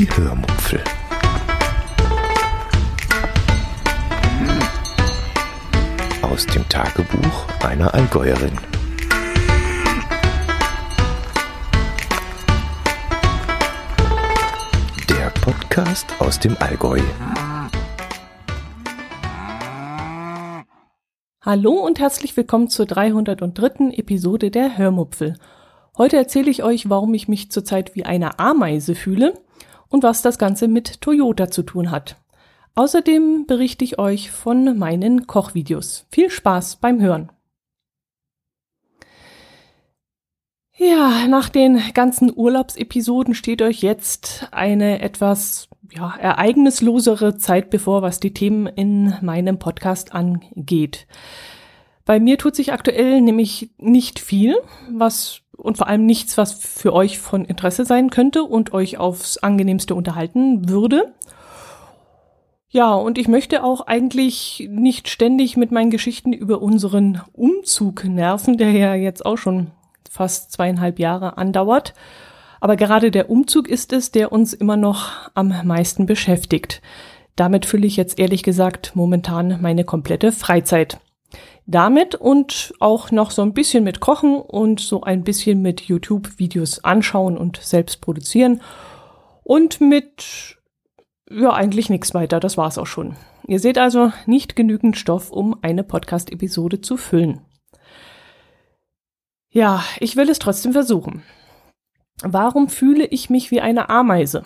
Die 0.00 0.08
Hörmupfel. 0.16 0.82
Aus 6.22 6.46
dem 6.46 6.66
Tagebuch 6.70 7.46
einer 7.62 7.92
Allgäuerin. 7.92 8.56
Der 15.10 15.28
Podcast 15.42 16.06
aus 16.18 16.40
dem 16.40 16.56
Allgäu. 16.60 17.00
Hallo 21.42 21.72
und 21.72 21.98
herzlich 21.98 22.34
willkommen 22.38 22.70
zur 22.70 22.86
303. 22.86 23.90
Episode 23.98 24.50
der 24.50 24.78
Hörmupfel. 24.78 25.36
Heute 25.98 26.16
erzähle 26.16 26.50
ich 26.50 26.62
euch, 26.62 26.88
warum 26.88 27.12
ich 27.12 27.28
mich 27.28 27.50
zurzeit 27.50 27.94
wie 27.94 28.06
eine 28.06 28.38
Ameise 28.38 28.94
fühle 28.94 29.34
und 29.90 30.02
was 30.02 30.22
das 30.22 30.38
Ganze 30.38 30.68
mit 30.68 31.02
Toyota 31.02 31.50
zu 31.50 31.62
tun 31.62 31.90
hat. 31.90 32.16
Außerdem 32.74 33.44
berichte 33.46 33.84
ich 33.84 33.98
euch 33.98 34.30
von 34.30 34.78
meinen 34.78 35.26
Kochvideos. 35.26 36.06
Viel 36.10 36.30
Spaß 36.30 36.76
beim 36.76 37.00
Hören. 37.00 37.30
Ja, 40.76 41.26
nach 41.28 41.50
den 41.50 41.78
ganzen 41.92 42.32
Urlaubsepisoden 42.34 43.34
steht 43.34 43.60
euch 43.60 43.82
jetzt 43.82 44.48
eine 44.50 45.02
etwas 45.02 45.68
ja, 45.92 46.14
ereignislosere 46.16 47.36
Zeit 47.36 47.68
bevor, 47.68 48.00
was 48.00 48.18
die 48.18 48.32
Themen 48.32 48.66
in 48.66 49.14
meinem 49.20 49.58
Podcast 49.58 50.14
angeht. 50.14 51.06
Bei 52.06 52.18
mir 52.18 52.38
tut 52.38 52.56
sich 52.56 52.72
aktuell 52.72 53.20
nämlich 53.20 53.72
nicht 53.76 54.20
viel, 54.20 54.56
was 54.90 55.42
und 55.60 55.78
vor 55.78 55.88
allem 55.88 56.06
nichts, 56.06 56.36
was 56.38 56.52
für 56.52 56.92
euch 56.92 57.18
von 57.18 57.44
Interesse 57.44 57.84
sein 57.84 58.10
könnte 58.10 58.42
und 58.44 58.72
euch 58.72 58.98
aufs 58.98 59.38
angenehmste 59.38 59.94
unterhalten 59.94 60.68
würde. 60.68 61.12
Ja, 62.68 62.94
und 62.94 63.18
ich 63.18 63.26
möchte 63.26 63.64
auch 63.64 63.86
eigentlich 63.88 64.68
nicht 64.70 65.08
ständig 65.08 65.56
mit 65.56 65.72
meinen 65.72 65.90
Geschichten 65.90 66.32
über 66.32 66.62
unseren 66.62 67.20
Umzug 67.32 68.04
nerven, 68.04 68.58
der 68.58 68.70
ja 68.70 68.94
jetzt 68.94 69.26
auch 69.26 69.36
schon 69.38 69.72
fast 70.08 70.52
zweieinhalb 70.52 71.00
Jahre 71.00 71.36
andauert. 71.36 71.94
Aber 72.60 72.76
gerade 72.76 73.10
der 73.10 73.28
Umzug 73.28 73.68
ist 73.68 73.92
es, 73.92 74.12
der 74.12 74.30
uns 74.30 74.52
immer 74.52 74.76
noch 74.76 75.30
am 75.34 75.52
meisten 75.64 76.06
beschäftigt. 76.06 76.80
Damit 77.34 77.66
fülle 77.66 77.86
ich 77.86 77.96
jetzt 77.96 78.18
ehrlich 78.18 78.42
gesagt 78.42 78.92
momentan 78.94 79.60
meine 79.60 79.84
komplette 79.84 80.30
Freizeit 80.30 81.00
damit 81.70 82.14
und 82.14 82.74
auch 82.80 83.10
noch 83.10 83.30
so 83.30 83.42
ein 83.42 83.54
bisschen 83.54 83.84
mit 83.84 84.00
Kochen 84.00 84.36
und 84.36 84.80
so 84.80 85.02
ein 85.02 85.24
bisschen 85.24 85.62
mit 85.62 85.82
YouTube-Videos 85.82 86.84
anschauen 86.84 87.38
und 87.38 87.58
selbst 87.58 88.00
produzieren 88.00 88.60
und 89.42 89.80
mit 89.80 90.58
ja 91.30 91.52
eigentlich 91.52 91.88
nichts 91.90 92.12
weiter. 92.14 92.40
Das 92.40 92.56
war's 92.56 92.78
auch 92.78 92.86
schon. 92.86 93.16
Ihr 93.46 93.60
seht 93.60 93.78
also 93.78 94.12
nicht 94.26 94.56
genügend 94.56 94.96
Stoff, 94.96 95.30
um 95.30 95.56
eine 95.62 95.82
Podcast-Episode 95.82 96.80
zu 96.80 96.96
füllen. 96.96 97.40
Ja, 99.50 99.82
ich 99.98 100.16
will 100.16 100.28
es 100.28 100.38
trotzdem 100.38 100.72
versuchen. 100.72 101.22
Warum 102.22 102.68
fühle 102.68 103.06
ich 103.06 103.30
mich 103.30 103.50
wie 103.50 103.60
eine 103.60 103.88
Ameise? 103.88 104.44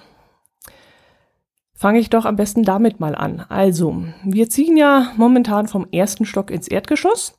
Fange 1.76 1.98
ich 1.98 2.08
doch 2.08 2.24
am 2.24 2.36
besten 2.36 2.62
damit 2.62 3.00
mal 3.00 3.14
an. 3.14 3.44
Also, 3.48 4.04
wir 4.22 4.48
ziehen 4.48 4.76
ja 4.76 5.12
momentan 5.16 5.66
vom 5.66 5.86
ersten 5.90 6.24
Stock 6.24 6.50
ins 6.50 6.68
Erdgeschoss. 6.68 7.36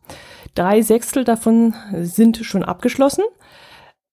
Drei 0.55 0.81
Sechstel 0.81 1.23
davon 1.23 1.73
sind 1.93 2.37
schon 2.37 2.63
abgeschlossen. 2.63 3.23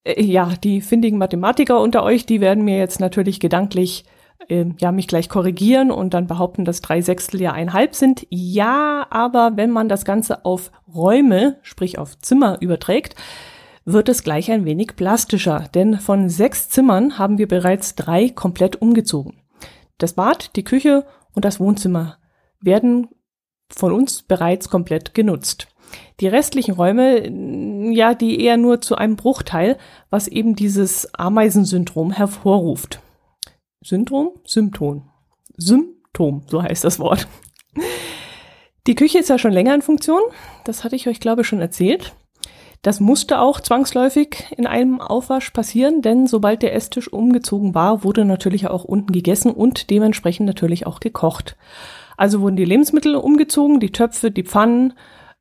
Äh, 0.05 0.23
ja, 0.23 0.55
die 0.63 0.81
findigen 0.81 1.19
Mathematiker 1.19 1.81
unter 1.81 2.03
euch, 2.03 2.27
die 2.27 2.41
werden 2.41 2.65
mir 2.65 2.79
jetzt 2.79 3.01
natürlich 3.01 3.41
gedanklich 3.41 4.05
äh, 4.49 4.67
ja 4.79 4.93
mich 4.93 5.09
gleich 5.09 5.29
korrigieren 5.29 5.91
und 5.91 6.15
dann 6.15 6.27
behaupten, 6.27 6.65
dass 6.65 6.81
drei 6.81 7.01
Sechstel 7.01 7.41
ja 7.41 7.53
ein 7.53 7.73
Halb 7.73 7.95
sind. 7.95 8.27
Ja, 8.31 9.07
aber 9.11 9.53
wenn 9.57 9.71
man 9.71 9.89
das 9.89 10.05
Ganze 10.05 10.45
auf 10.45 10.71
Räume, 10.93 11.59
sprich 11.63 11.99
auf 11.99 12.19
Zimmer 12.19 12.59
überträgt, 12.61 13.17
wird 13.85 14.09
es 14.09 14.23
gleich 14.23 14.51
ein 14.51 14.65
wenig 14.65 14.95
plastischer, 14.95 15.65
denn 15.75 15.99
von 15.99 16.29
sechs 16.29 16.69
Zimmern 16.69 17.19
haben 17.19 17.39
wir 17.39 17.49
bereits 17.49 17.97
drei 17.97 18.29
komplett 18.29 18.81
umgezogen. 18.81 19.42
Das 20.03 20.15
Bad, 20.15 20.57
die 20.57 20.65
Küche 20.65 21.07
und 21.33 21.45
das 21.45 21.61
Wohnzimmer 21.61 22.19
werden 22.61 23.09
von 23.69 23.93
uns 23.93 24.25
bereits 24.25 24.69
komplett 24.69 25.15
genutzt. 25.15 25.69
Die 26.19 26.27
restlichen 26.27 26.75
Räume, 26.75 27.29
ja, 27.95 28.13
die 28.15 28.41
eher 28.41 28.57
nur 28.57 28.81
zu 28.81 28.97
einem 28.97 29.15
Bruchteil, 29.15 29.79
was 30.11 30.27
eben 30.27 30.57
dieses 30.57 31.15
Ameisensyndrom 31.15 32.11
hervorruft. 32.11 33.01
Syndrom? 33.81 34.33
Symptom. 34.45 35.09
Symptom, 35.57 36.43
so 36.49 36.61
heißt 36.61 36.83
das 36.83 36.99
Wort. 36.99 37.29
Die 38.89 38.97
Küche 38.97 39.21
ist 39.21 39.29
ja 39.29 39.39
schon 39.39 39.53
länger 39.53 39.77
in 39.77 39.83
Funktion. 39.83 40.23
Das 40.65 40.83
hatte 40.83 40.97
ich 40.97 41.07
euch, 41.07 41.21
glaube 41.21 41.43
ich, 41.43 41.47
schon 41.47 41.61
erzählt. 41.61 42.13
Das 42.83 42.99
musste 42.99 43.39
auch 43.39 43.61
zwangsläufig 43.61 44.47
in 44.57 44.67
einem 44.67 45.01
Aufwasch 45.01 45.51
passieren, 45.51 46.03
denn 46.03 46.27
sobald 46.27 46.63
der 46.63 46.75
Esstisch 46.75 47.13
umgezogen 47.13 47.77
war, 47.77 48.03
wurde 48.03 48.25
natürlich 48.25 48.67
auch 48.67 48.83
unten 48.83 49.13
gegessen 49.13 49.53
und 49.53 49.89
dementsprechend 49.89 50.47
natürlich 50.47 50.85
auch 50.85 50.99
gekocht. 50.99 51.57
Also 52.17 52.41
wurden 52.41 52.57
die 52.57 52.65
Lebensmittel 52.65 53.15
umgezogen, 53.15 53.79
die 53.79 53.93
Töpfe, 53.93 54.33
die 54.33 54.43
Pfannen, 54.43 54.95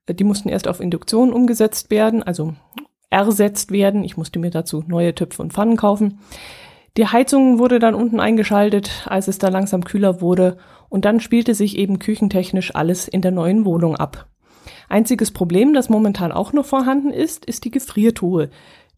äh, 0.06 0.14
die 0.14 0.24
mussten 0.24 0.50
erst 0.50 0.68
auf 0.68 0.80
Induktion 0.80 1.34
umgesetzt 1.34 1.90
werden, 1.90 2.22
also 2.22 2.54
ersetzt 3.10 3.72
werden. 3.72 4.04
Ich 4.04 4.18
musste 4.18 4.38
mir 4.38 4.52
dazu 4.52 4.84
neue 4.88 5.16
Töpfe 5.16 5.42
und 5.42 5.52
Pfannen 5.52 5.78
kaufen. 5.78 6.20
Die 6.98 7.08
Heizung 7.08 7.58
wurde 7.58 7.80
dann 7.80 7.96
unten 7.96 8.20
eingeschaltet, 8.20 9.06
als 9.08 9.28
es 9.28 9.40
da 9.40 9.50
langsam 9.50 9.84
kühler 9.84 10.22
wurde, 10.22 10.58
und 10.90 11.06
dann 11.06 11.20
spielte 11.20 11.56
sich 11.56 11.78
eben 11.78 12.00
küchentechnisch 12.00 12.76
alles 12.76 13.08
in 13.08 13.22
der 13.22 13.32
neuen 13.32 13.66
Wohnung 13.66 13.96
ab. 13.96 14.31
Einziges 14.90 15.32
Problem, 15.32 15.74
das 15.74 15.90
momentan 15.90 16.32
auch 16.32 16.54
noch 16.54 16.66
vorhanden 16.66 17.12
ist, 17.12 17.46
ist 17.46 17.66
die 17.66 17.72
Gefriertruhe. 17.72 18.50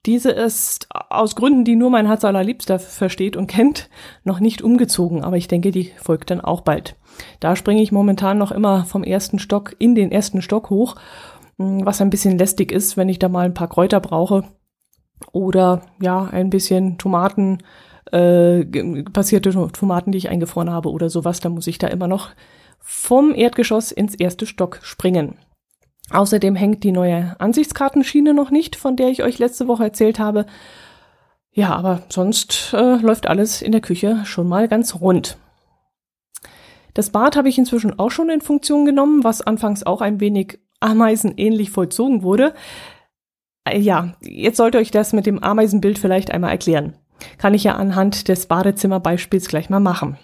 Diese 0.06 0.32
ist 0.32 0.88
aus 1.10 1.36
Gründen, 1.36 1.64
die 1.64 1.78
nur 1.78 1.90
mein 1.90 2.08
Herz 2.08 2.26
allerliebster 2.26 2.78
versteht 2.78 3.38
und 3.38 3.48
kennt, 3.48 3.90
noch 4.26 4.42
nicht 4.42 4.62
umgezogen, 4.62 5.24
aber 5.24 5.38
ich 5.38 5.48
denke, 5.48 5.72
die 5.72 5.92
folgt 5.96 6.30
dann 6.30 6.42
auch 6.42 6.62
bald. 6.62 6.98
Da 7.40 7.56
springe 7.56 7.82
ich 7.82 7.94
momentan 7.94 8.38
noch 8.38 8.52
immer 8.52 8.84
vom 8.84 9.06
ersten 9.06 9.40
Stock 9.40 9.76
in 9.80 9.96
den 9.96 10.12
ersten 10.12 10.42
Stock 10.42 10.70
hoch, 10.70 10.96
hm, 11.58 11.86
was 11.86 12.02
ein 12.02 12.10
bisschen 12.10 12.38
lästig 12.38 12.74
ist, 12.74 12.98
wenn 12.98 13.08
ich 13.08 13.20
da 13.20 13.30
mal 13.30 13.46
ein 13.46 13.54
paar 13.54 13.70
Kräuter 13.70 14.02
brauche 14.02 14.44
oder 15.32 15.84
ja, 16.02 16.26
ein 16.26 16.50
bisschen 16.50 16.98
Tomaten, 16.98 17.60
äh, 18.12 18.66
passierte 19.14 19.52
Tomaten, 19.72 20.12
die 20.12 20.18
ich 20.18 20.30
eingefroren 20.30 20.70
habe 20.70 20.92
oder 20.92 21.10
sowas, 21.10 21.40
da 21.40 21.48
muss 21.48 21.68
ich 21.68 21.78
da 21.78 21.88
immer 21.88 22.10
noch 22.10 22.32
vom 22.80 23.34
Erdgeschoss 23.34 23.94
ins 23.94 24.16
erste 24.16 24.46
Stock 24.46 24.80
springen. 24.82 25.38
Außerdem 26.10 26.56
hängt 26.56 26.84
die 26.84 26.92
neue 26.92 27.36
Ansichtskartenschiene 27.40 28.34
noch 28.34 28.52
nicht, 28.52 28.76
von 28.76 28.96
der 28.96 29.10
ich 29.10 29.24
euch 29.24 29.40
letzte 29.40 29.68
Woche 29.68 29.86
erzählt 29.86 30.20
habe. 30.20 30.46
Ja, 31.52 31.76
aber 31.76 32.02
sonst 32.10 32.74
äh, 32.74 32.96
läuft 32.96 33.28
alles 33.28 33.62
in 33.62 33.72
der 33.72 33.82
Küche 33.82 34.22
schon 34.26 34.48
mal 34.48 34.68
ganz 34.68 34.96
rund. 34.96 35.38
Das 36.94 37.10
Bad 37.10 37.36
habe 37.36 37.50
ich 37.50 37.58
inzwischen 37.58 37.98
auch 37.98 38.12
schon 38.12 38.30
in 38.30 38.42
Funktion 38.42 38.86
genommen, 38.86 39.24
was 39.24 39.42
anfangs 39.42 39.84
auch 39.84 40.02
ein 40.02 40.20
wenig 40.20 40.60
ameisenähnlich 40.80 41.72
vollzogen 41.72 42.24
wurde. 42.24 42.54
Äh, 43.66 43.80
ja, 43.80 44.14
jetzt 44.22 44.58
sollte 44.58 44.80
euch 44.80 44.92
das 44.92 45.14
mit 45.14 45.26
dem 45.26 45.42
Ameisenbild 45.42 45.98
vielleicht 45.98 46.32
einmal 46.32 46.52
erklären. 46.52 46.96
Kann 47.38 47.54
ich 47.54 47.64
ja 47.64 47.76
anhand 47.76 48.28
des 48.28 48.48
Badezimmerbeispiels 48.48 49.48
gleich 49.48 49.70
mal 49.70 49.80
machen. 49.80 50.18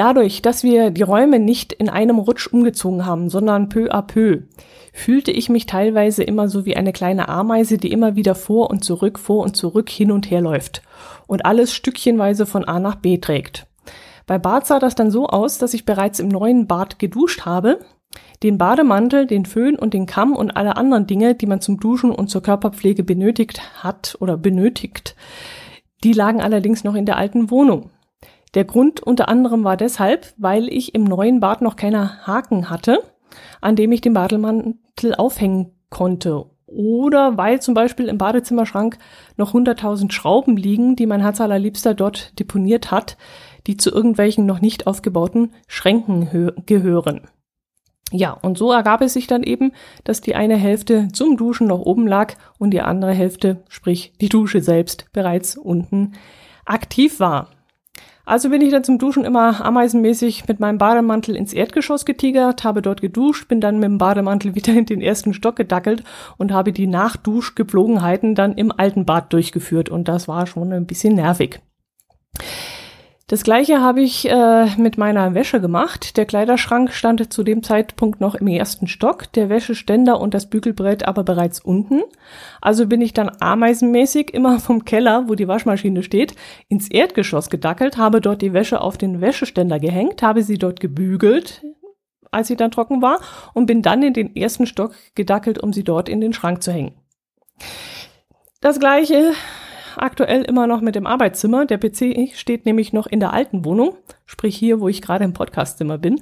Dadurch, 0.00 0.40
dass 0.40 0.62
wir 0.62 0.90
die 0.90 1.02
Räume 1.02 1.38
nicht 1.38 1.74
in 1.74 1.90
einem 1.90 2.18
Rutsch 2.18 2.46
umgezogen 2.46 3.04
haben, 3.04 3.28
sondern 3.28 3.68
peu 3.68 3.92
à 3.92 4.00
peu, 4.00 4.38
fühlte 4.94 5.30
ich 5.30 5.50
mich 5.50 5.66
teilweise 5.66 6.22
immer 6.22 6.48
so 6.48 6.64
wie 6.64 6.74
eine 6.74 6.94
kleine 6.94 7.28
Ameise, 7.28 7.76
die 7.76 7.92
immer 7.92 8.16
wieder 8.16 8.34
vor 8.34 8.70
und 8.70 8.82
zurück, 8.82 9.18
vor 9.18 9.44
und 9.44 9.58
zurück 9.58 9.90
hin 9.90 10.10
und 10.10 10.30
her 10.30 10.40
läuft 10.40 10.80
und 11.26 11.44
alles 11.44 11.74
stückchenweise 11.74 12.46
von 12.46 12.64
A 12.64 12.80
nach 12.80 12.94
B 12.94 13.18
trägt. 13.18 13.66
Bei 14.26 14.38
Bad 14.38 14.66
sah 14.66 14.78
das 14.78 14.94
dann 14.94 15.10
so 15.10 15.26
aus, 15.26 15.58
dass 15.58 15.74
ich 15.74 15.84
bereits 15.84 16.18
im 16.18 16.28
neuen 16.28 16.66
Bad 16.66 16.98
geduscht 16.98 17.44
habe, 17.44 17.80
den 18.42 18.56
Bademantel, 18.56 19.26
den 19.26 19.44
Föhn 19.44 19.76
und 19.76 19.92
den 19.92 20.06
Kamm 20.06 20.34
und 20.34 20.56
alle 20.56 20.78
anderen 20.78 21.06
Dinge, 21.06 21.34
die 21.34 21.46
man 21.46 21.60
zum 21.60 21.78
Duschen 21.78 22.10
und 22.10 22.30
zur 22.30 22.42
Körperpflege 22.42 23.04
benötigt 23.04 23.84
hat 23.84 24.16
oder 24.18 24.38
benötigt, 24.38 25.14
die 26.02 26.14
lagen 26.14 26.40
allerdings 26.40 26.84
noch 26.84 26.94
in 26.94 27.04
der 27.04 27.18
alten 27.18 27.50
Wohnung. 27.50 27.90
Der 28.54 28.64
Grund 28.64 29.00
unter 29.00 29.28
anderem 29.28 29.64
war 29.64 29.76
deshalb, 29.76 30.34
weil 30.36 30.68
ich 30.68 30.94
im 30.94 31.04
neuen 31.04 31.40
Bad 31.40 31.62
noch 31.62 31.76
keine 31.76 32.26
Haken 32.26 32.68
hatte, 32.68 33.02
an 33.60 33.76
dem 33.76 33.92
ich 33.92 34.00
den 34.00 34.14
Bademantel 34.14 35.14
aufhängen 35.14 35.72
konnte. 35.88 36.46
Oder 36.66 37.36
weil 37.36 37.60
zum 37.60 37.74
Beispiel 37.74 38.06
im 38.06 38.18
Badezimmerschrank 38.18 38.98
noch 39.36 39.54
100.000 39.54 40.12
Schrauben 40.12 40.56
liegen, 40.56 40.94
die 40.94 41.06
mein 41.06 41.20
Herz 41.20 41.40
allerliebster 41.40 41.94
dort 41.94 42.38
deponiert 42.38 42.90
hat, 42.90 43.16
die 43.66 43.76
zu 43.76 43.90
irgendwelchen 43.90 44.46
noch 44.46 44.60
nicht 44.60 44.86
aufgebauten 44.86 45.52
Schränken 45.66 46.54
gehören. 46.66 47.22
Ja, 48.12 48.32
und 48.32 48.58
so 48.58 48.72
ergab 48.72 49.02
es 49.02 49.12
sich 49.12 49.26
dann 49.26 49.42
eben, 49.42 49.72
dass 50.02 50.20
die 50.20 50.34
eine 50.34 50.56
Hälfte 50.56 51.08
zum 51.12 51.36
Duschen 51.36 51.68
noch 51.68 51.80
oben 51.80 52.06
lag 52.06 52.34
und 52.58 52.72
die 52.72 52.80
andere 52.80 53.12
Hälfte, 53.12 53.62
sprich 53.68 54.12
die 54.20 54.28
Dusche 54.28 54.60
selbst, 54.60 55.06
bereits 55.12 55.56
unten 55.56 56.12
aktiv 56.64 57.20
war. 57.20 57.50
Also 58.30 58.50
bin 58.50 58.60
ich 58.60 58.70
dann 58.70 58.84
zum 58.84 58.98
Duschen 58.98 59.24
immer 59.24 59.60
ameisenmäßig 59.60 60.46
mit 60.46 60.60
meinem 60.60 60.78
Bademantel 60.78 61.34
ins 61.34 61.52
Erdgeschoss 61.52 62.04
getigert, 62.04 62.62
habe 62.62 62.80
dort 62.80 63.00
geduscht, 63.00 63.48
bin 63.48 63.60
dann 63.60 63.80
mit 63.80 63.88
dem 63.88 63.98
Bademantel 63.98 64.54
wieder 64.54 64.72
in 64.72 64.86
den 64.86 65.00
ersten 65.00 65.34
Stock 65.34 65.56
gedackelt 65.56 66.04
und 66.38 66.52
habe 66.52 66.72
die 66.72 66.86
Nachduschgepflogenheiten 66.86 68.36
dann 68.36 68.52
im 68.52 68.70
alten 68.70 69.04
Bad 69.04 69.32
durchgeführt 69.32 69.88
und 69.88 70.06
das 70.06 70.28
war 70.28 70.46
schon 70.46 70.72
ein 70.72 70.86
bisschen 70.86 71.16
nervig. 71.16 71.58
Das 73.30 73.44
gleiche 73.44 73.80
habe 73.80 74.00
ich 74.00 74.28
äh, 74.28 74.66
mit 74.76 74.98
meiner 74.98 75.34
Wäsche 75.34 75.60
gemacht. 75.60 76.16
Der 76.16 76.26
Kleiderschrank 76.26 76.92
stand 76.92 77.32
zu 77.32 77.44
dem 77.44 77.62
Zeitpunkt 77.62 78.20
noch 78.20 78.34
im 78.34 78.48
ersten 78.48 78.88
Stock, 78.88 79.32
der 79.34 79.48
Wäscheständer 79.48 80.20
und 80.20 80.34
das 80.34 80.50
Bügelbrett 80.50 81.06
aber 81.06 81.22
bereits 81.22 81.60
unten. 81.60 82.02
Also 82.60 82.88
bin 82.88 83.00
ich 83.00 83.12
dann 83.14 83.30
ameisenmäßig 83.38 84.34
immer 84.34 84.58
vom 84.58 84.84
Keller, 84.84 85.28
wo 85.28 85.36
die 85.36 85.46
Waschmaschine 85.46 86.02
steht, 86.02 86.34
ins 86.66 86.90
Erdgeschoss 86.90 87.50
gedackelt, 87.50 87.98
habe 87.98 88.20
dort 88.20 88.42
die 88.42 88.52
Wäsche 88.52 88.80
auf 88.80 88.98
den 88.98 89.20
Wäscheständer 89.20 89.78
gehängt, 89.78 90.22
habe 90.22 90.42
sie 90.42 90.58
dort 90.58 90.80
gebügelt, 90.80 91.64
als 92.32 92.48
sie 92.48 92.56
dann 92.56 92.72
trocken 92.72 93.00
war, 93.00 93.20
und 93.54 93.66
bin 93.66 93.80
dann 93.80 94.02
in 94.02 94.12
den 94.12 94.34
ersten 94.34 94.66
Stock 94.66 94.92
gedackelt, 95.14 95.62
um 95.62 95.72
sie 95.72 95.84
dort 95.84 96.08
in 96.08 96.20
den 96.20 96.32
Schrank 96.32 96.64
zu 96.64 96.72
hängen. 96.72 96.96
Das 98.60 98.80
gleiche 98.80 99.34
aktuell 99.96 100.42
immer 100.42 100.66
noch 100.66 100.80
mit 100.80 100.94
dem 100.94 101.06
Arbeitszimmer. 101.06 101.66
Der 101.66 101.78
PC 101.78 102.30
steht 102.34 102.66
nämlich 102.66 102.92
noch 102.92 103.06
in 103.06 103.20
der 103.20 103.32
alten 103.32 103.64
Wohnung, 103.64 103.96
sprich 104.26 104.56
hier, 104.56 104.80
wo 104.80 104.88
ich 104.88 105.02
gerade 105.02 105.24
im 105.24 105.32
Podcastzimmer 105.32 105.98
bin. 105.98 106.20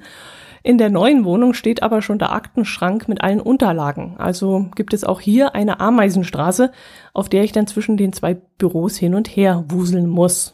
In 0.61 0.77
der 0.77 0.89
neuen 0.89 1.23
Wohnung 1.23 1.53
steht 1.53 1.83
aber 1.83 2.01
schon 2.01 2.19
der 2.19 2.33
Aktenschrank 2.33 3.07
mit 3.07 3.21
allen 3.21 3.39
Unterlagen. 3.39 4.15
Also 4.17 4.67
gibt 4.75 4.93
es 4.93 5.03
auch 5.03 5.21
hier 5.21 5.55
eine 5.55 5.79
Ameisenstraße, 5.79 6.71
auf 7.13 7.29
der 7.29 7.43
ich 7.43 7.51
dann 7.51 7.67
zwischen 7.67 7.95
den 7.95 8.13
zwei 8.13 8.33
Büros 8.33 8.97
hin 8.97 9.15
und 9.15 9.27
her 9.27 9.63
wuseln 9.69 10.07
muss. 10.07 10.53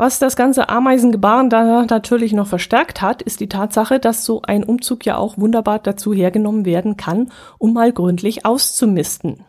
Was 0.00 0.20
das 0.20 0.36
ganze 0.36 0.68
Ameisengebaren 0.68 1.50
da 1.50 1.84
natürlich 1.84 2.32
noch 2.32 2.46
verstärkt 2.46 3.02
hat, 3.02 3.20
ist 3.20 3.40
die 3.40 3.48
Tatsache, 3.48 3.98
dass 3.98 4.24
so 4.24 4.42
ein 4.42 4.62
Umzug 4.62 5.04
ja 5.04 5.16
auch 5.16 5.38
wunderbar 5.38 5.80
dazu 5.80 6.14
hergenommen 6.14 6.64
werden 6.64 6.96
kann, 6.96 7.32
um 7.58 7.72
mal 7.72 7.92
gründlich 7.92 8.46
auszumisten. 8.46 9.44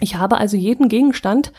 Ich 0.00 0.16
habe 0.16 0.38
also 0.38 0.56
jeden 0.56 0.88
Gegenstand 0.88 1.52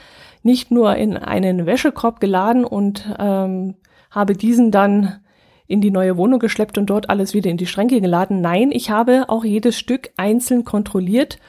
nicht 0.44 0.72
nur 0.72 0.96
in 0.96 1.18
einen 1.18 1.66
Wäschekorb 1.66 2.20
geladen 2.20 2.64
und 2.66 3.08
ähm, 3.20 3.76
habe 4.12 4.34
diesen 4.34 4.72
dann 4.72 5.20
in 5.68 5.82
die 5.82 5.92
neue 5.92 6.18
Wohnung 6.18 6.40
geschleppt 6.40 6.78
und 6.78 6.90
dort 6.90 7.10
alles 7.10 7.34
wieder 7.34 7.50
in 7.50 7.58
die 7.58 7.66
Schränke 7.66 8.00
geladen. 8.00 8.42
Nein, 8.42 8.72
ich 8.72 8.90
habe 8.90 9.26
auch 9.28 9.44
jedes 9.44 9.78
Stück 9.78 10.12
einzeln 10.16 10.64
kontrolliert 10.64 11.40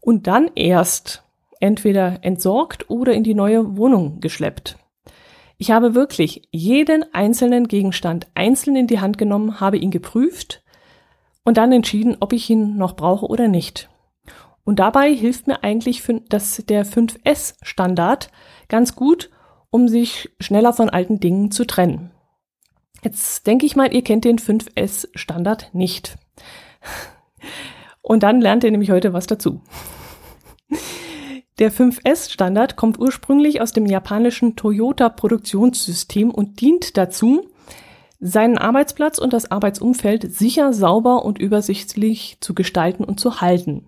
und 0.00 0.26
dann 0.26 0.50
erst 0.54 1.24
entweder 1.58 2.18
entsorgt 2.22 2.90
oder 2.90 3.14
in 3.14 3.24
die 3.24 3.34
neue 3.34 3.76
Wohnung 3.76 4.20
geschleppt. 4.20 4.76
Ich 5.58 5.70
habe 5.70 5.94
wirklich 5.94 6.48
jeden 6.50 7.04
einzelnen 7.14 7.66
Gegenstand 7.66 8.26
einzeln 8.34 8.76
in 8.76 8.86
die 8.86 9.00
Hand 9.00 9.16
genommen, 9.16 9.58
habe 9.58 9.78
ihn 9.78 9.90
geprüft 9.90 10.62
und 11.44 11.56
dann 11.56 11.72
entschieden, 11.72 12.18
ob 12.20 12.34
ich 12.34 12.50
ihn 12.50 12.76
noch 12.76 12.94
brauche 12.94 13.26
oder 13.26 13.48
nicht. 13.48 13.88
Und 14.66 14.80
dabei 14.80 15.14
hilft 15.14 15.46
mir 15.46 15.62
eigentlich 15.62 16.02
das, 16.28 16.62
der 16.68 16.84
5S-Standard 16.84 18.32
ganz 18.68 18.96
gut, 18.96 19.30
um 19.70 19.86
sich 19.86 20.34
schneller 20.40 20.72
von 20.72 20.90
alten 20.90 21.20
Dingen 21.20 21.52
zu 21.52 21.64
trennen. 21.64 22.10
Jetzt 23.02 23.46
denke 23.46 23.64
ich 23.64 23.76
mal, 23.76 23.94
ihr 23.94 24.02
kennt 24.02 24.24
den 24.24 24.40
5S-Standard 24.40 25.72
nicht. 25.72 26.18
Und 28.02 28.24
dann 28.24 28.40
lernt 28.40 28.64
ihr 28.64 28.72
nämlich 28.72 28.90
heute 28.90 29.12
was 29.12 29.28
dazu. 29.28 29.60
Der 31.60 31.70
5S-Standard 31.70 32.74
kommt 32.74 32.98
ursprünglich 32.98 33.60
aus 33.60 33.70
dem 33.70 33.86
japanischen 33.86 34.56
Toyota-Produktionssystem 34.56 36.32
und 36.32 36.60
dient 36.60 36.96
dazu, 36.96 37.48
seinen 38.18 38.58
Arbeitsplatz 38.58 39.18
und 39.18 39.32
das 39.32 39.48
Arbeitsumfeld 39.48 40.34
sicher, 40.34 40.72
sauber 40.72 41.24
und 41.24 41.38
übersichtlich 41.38 42.38
zu 42.40 42.52
gestalten 42.52 43.04
und 43.04 43.20
zu 43.20 43.40
halten. 43.40 43.86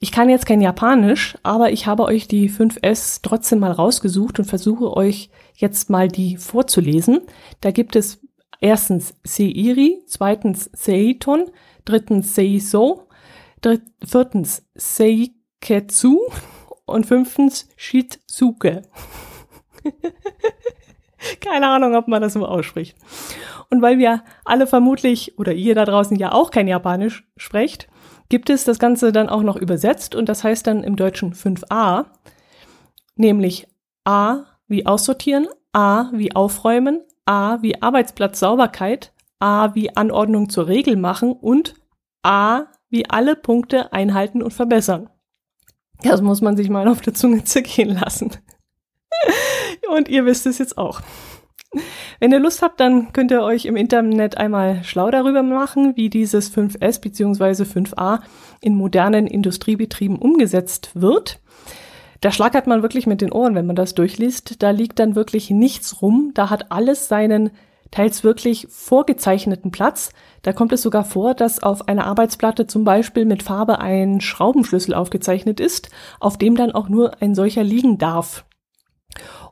Ich 0.00 0.10
kann 0.10 0.28
jetzt 0.28 0.46
kein 0.46 0.60
Japanisch, 0.60 1.38
aber 1.42 1.70
ich 1.70 1.86
habe 1.86 2.04
euch 2.04 2.26
die 2.26 2.50
5S 2.50 3.20
trotzdem 3.22 3.60
mal 3.60 3.70
rausgesucht 3.72 4.38
und 4.38 4.46
versuche 4.46 4.96
euch 4.96 5.30
jetzt 5.54 5.90
mal 5.90 6.08
die 6.08 6.36
vorzulesen. 6.36 7.20
Da 7.60 7.70
gibt 7.70 7.94
es 7.94 8.20
erstens 8.60 9.14
Seiri, 9.22 10.02
zweitens 10.06 10.70
Seiton, 10.72 11.50
drittens 11.84 12.34
Seiso, 12.34 13.08
dritt, 13.60 13.82
viertens 14.04 14.66
Seiketsu 14.74 16.18
und 16.84 17.06
fünftens 17.06 17.68
Shitsuke. 17.76 18.82
Keine 21.40 21.68
Ahnung, 21.68 21.94
ob 21.94 22.08
man 22.08 22.20
das 22.20 22.32
so 22.32 22.44
ausspricht. 22.44 22.96
Und 23.70 23.82
weil 23.82 23.98
wir 23.98 24.24
alle 24.44 24.66
vermutlich 24.66 25.38
oder 25.38 25.52
ihr 25.52 25.74
da 25.74 25.84
draußen 25.84 26.16
ja 26.16 26.32
auch 26.32 26.50
kein 26.50 26.66
Japanisch 26.68 27.24
sprecht, 27.36 27.88
gibt 28.32 28.48
es 28.48 28.64
das 28.64 28.78
Ganze 28.78 29.12
dann 29.12 29.28
auch 29.28 29.42
noch 29.42 29.56
übersetzt 29.56 30.14
und 30.14 30.26
das 30.26 30.42
heißt 30.42 30.66
dann 30.66 30.84
im 30.84 30.96
Deutschen 30.96 31.34
5a, 31.34 32.06
nämlich 33.14 33.68
A 34.04 34.44
wie 34.66 34.86
aussortieren, 34.86 35.48
A 35.74 36.10
wie 36.14 36.34
aufräumen, 36.34 37.02
A 37.26 37.60
wie 37.60 37.82
Arbeitsplatzsauberkeit, 37.82 39.12
A 39.38 39.74
wie 39.74 39.94
Anordnung 39.94 40.48
zur 40.48 40.66
Regel 40.66 40.96
machen 40.96 41.32
und 41.32 41.74
A 42.22 42.68
wie 42.88 43.04
alle 43.04 43.36
Punkte 43.36 43.92
einhalten 43.92 44.42
und 44.42 44.54
verbessern. 44.54 45.10
Das 46.02 46.22
muss 46.22 46.40
man 46.40 46.56
sich 46.56 46.70
mal 46.70 46.88
auf 46.88 47.02
der 47.02 47.12
Zunge 47.12 47.44
zergehen 47.44 47.90
lassen. 47.90 48.30
und 49.94 50.08
ihr 50.08 50.24
wisst 50.24 50.46
es 50.46 50.56
jetzt 50.56 50.78
auch. 50.78 51.02
Wenn 52.20 52.32
ihr 52.32 52.38
Lust 52.38 52.62
habt, 52.62 52.80
dann 52.80 53.12
könnt 53.12 53.30
ihr 53.30 53.42
euch 53.42 53.64
im 53.64 53.76
Internet 53.76 54.36
einmal 54.36 54.84
schlau 54.84 55.10
darüber 55.10 55.42
machen, 55.42 55.96
wie 55.96 56.10
dieses 56.10 56.54
5S 56.54 57.00
bzw. 57.00 57.64
5A 57.64 58.20
in 58.60 58.74
modernen 58.74 59.26
Industriebetrieben 59.26 60.18
umgesetzt 60.18 60.90
wird. 60.94 61.40
Da 62.20 62.30
schlagert 62.30 62.68
man 62.68 62.82
wirklich 62.82 63.06
mit 63.06 63.20
den 63.20 63.32
Ohren, 63.32 63.54
wenn 63.54 63.66
man 63.66 63.74
das 63.74 63.94
durchliest. 63.94 64.62
Da 64.62 64.70
liegt 64.70 65.00
dann 65.00 65.16
wirklich 65.16 65.50
nichts 65.50 66.02
rum. 66.02 66.30
Da 66.34 66.50
hat 66.50 66.70
alles 66.70 67.08
seinen 67.08 67.50
teils 67.90 68.22
wirklich 68.22 68.68
vorgezeichneten 68.70 69.70
Platz. 69.72 70.12
Da 70.42 70.52
kommt 70.52 70.72
es 70.72 70.82
sogar 70.82 71.04
vor, 71.04 71.34
dass 71.34 71.62
auf 71.62 71.88
einer 71.88 72.06
Arbeitsplatte 72.06 72.66
zum 72.66 72.84
Beispiel 72.84 73.24
mit 73.24 73.42
Farbe 73.42 73.80
ein 73.80 74.20
Schraubenschlüssel 74.20 74.94
aufgezeichnet 74.94 75.58
ist, 75.58 75.90
auf 76.20 76.38
dem 76.38 76.56
dann 76.56 76.72
auch 76.72 76.88
nur 76.88 77.20
ein 77.20 77.34
solcher 77.34 77.64
liegen 77.64 77.98
darf. 77.98 78.44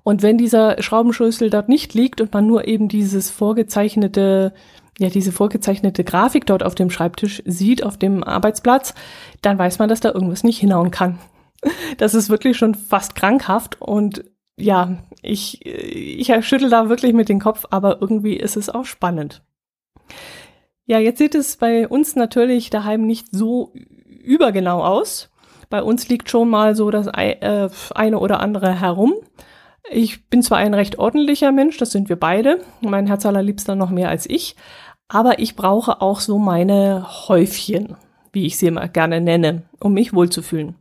Und 0.02 0.22
wenn 0.22 0.38
dieser 0.38 0.82
Schraubenschlüssel 0.82 1.50
dort 1.50 1.68
nicht 1.68 1.94
liegt 1.94 2.20
und 2.20 2.32
man 2.32 2.46
nur 2.46 2.66
eben 2.66 2.88
dieses 2.88 3.30
vorgezeichnete, 3.30 4.52
ja, 4.98 5.08
diese 5.08 5.32
vorgezeichnete 5.32 6.04
Grafik 6.04 6.46
dort 6.46 6.62
auf 6.62 6.74
dem 6.74 6.90
Schreibtisch 6.90 7.42
sieht, 7.46 7.84
auf 7.84 7.98
dem 7.98 8.24
Arbeitsplatz, 8.24 8.94
dann 9.42 9.58
weiß 9.58 9.78
man, 9.78 9.88
dass 9.88 10.00
da 10.00 10.12
irgendwas 10.12 10.44
nicht 10.44 10.58
hinhauen 10.58 10.90
kann. 10.90 11.18
Das 11.98 12.14
ist 12.14 12.30
wirklich 12.30 12.56
schon 12.56 12.74
fast 12.74 13.14
krankhaft 13.14 13.82
und 13.82 14.24
ja, 14.56 14.96
ich, 15.20 15.64
ich 15.66 16.46
schüttel 16.46 16.70
da 16.70 16.88
wirklich 16.88 17.12
mit 17.12 17.28
dem 17.28 17.38
Kopf, 17.38 17.66
aber 17.70 18.00
irgendwie 18.00 18.36
ist 18.36 18.56
es 18.56 18.70
auch 18.70 18.86
spannend. 18.86 19.42
Ja, 20.86 20.98
jetzt 20.98 21.18
sieht 21.18 21.34
es 21.34 21.56
bei 21.56 21.86
uns 21.86 22.16
natürlich 22.16 22.70
daheim 22.70 23.06
nicht 23.06 23.28
so 23.30 23.72
übergenau 24.22 24.82
aus. 24.82 25.30
Bei 25.68 25.82
uns 25.82 26.08
liegt 26.08 26.30
schon 26.30 26.48
mal 26.48 26.74
so 26.74 26.90
das 26.90 27.06
äh, 27.06 27.68
eine 27.94 28.18
oder 28.18 28.40
andere 28.40 28.80
herum. 28.80 29.14
Ich 29.88 30.28
bin 30.28 30.42
zwar 30.42 30.58
ein 30.58 30.74
recht 30.74 30.98
ordentlicher 30.98 31.52
Mensch, 31.52 31.78
das 31.78 31.90
sind 31.90 32.08
wir 32.08 32.16
beide, 32.16 32.60
mein 32.80 33.06
Herz 33.06 33.24
allerliebster 33.24 33.74
noch 33.74 33.90
mehr 33.90 34.08
als 34.08 34.28
ich, 34.28 34.56
aber 35.08 35.38
ich 35.38 35.56
brauche 35.56 36.00
auch 36.00 36.20
so 36.20 36.38
meine 36.38 37.06
Häufchen, 37.28 37.96
wie 38.32 38.46
ich 38.46 38.58
sie 38.58 38.66
immer 38.66 38.86
gerne 38.88 39.20
nenne, 39.20 39.62
um 39.80 39.94
mich 39.94 40.12
wohlzufühlen. 40.12 40.76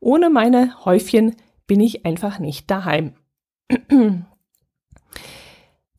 Ohne 0.00 0.30
meine 0.30 0.84
Häufchen 0.84 1.36
bin 1.66 1.80
ich 1.80 2.04
einfach 2.04 2.38
nicht 2.38 2.70
daheim. 2.70 3.14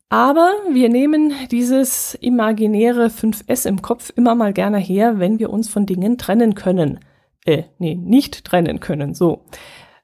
Aber 0.08 0.52
wir 0.70 0.90
nehmen 0.90 1.32
dieses 1.50 2.14
imaginäre 2.16 3.06
5S 3.06 3.66
im 3.66 3.80
Kopf 3.80 4.12
immer 4.14 4.34
mal 4.34 4.52
gerne 4.52 4.76
her, 4.76 5.18
wenn 5.18 5.38
wir 5.38 5.48
uns 5.48 5.70
von 5.70 5.86
Dingen 5.86 6.18
trennen 6.18 6.54
können. 6.54 7.00
Äh, 7.46 7.62
nee, 7.78 7.94
nicht 7.94 8.44
trennen 8.44 8.78
können, 8.78 9.14
so 9.14 9.46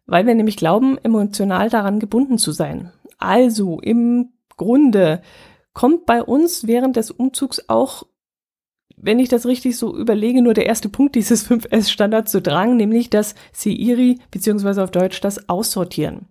weil 0.09 0.27
wir 0.27 0.35
nämlich 0.35 0.57
glauben, 0.57 0.99
emotional 1.05 1.69
daran 1.69 2.01
gebunden 2.01 2.39
zu 2.39 2.51
sein. 2.51 2.91
Also 3.19 3.79
im 3.81 4.31
Grunde 4.57 5.23
kommt 5.75 6.07
bei 6.07 6.23
uns 6.23 6.67
während 6.67 6.97
des 6.97 7.13
Umzugs 7.13 7.63
auch, 7.69 8.05
wenn 8.97 9.21
ich 9.21 9.29
das 9.29 9.47
richtig 9.47 9.77
so 9.77 9.95
überlege, 9.97 10.43
nur 10.43 10.55
der 10.55 10.67
erste 10.67 10.89
Punkt 10.89 11.15
dieses 11.15 11.47
5S-Standards 11.49 12.33
zu 12.33 12.41
Drang, 12.41 12.77
nämlich 12.77 13.11
das 13.11 13.35
Seiri 13.53 14.19
beziehungsweise 14.33 14.83
auf 14.83 14.91
Deutsch 14.91 15.21
das 15.21 15.49
Aussortieren. 15.49 16.27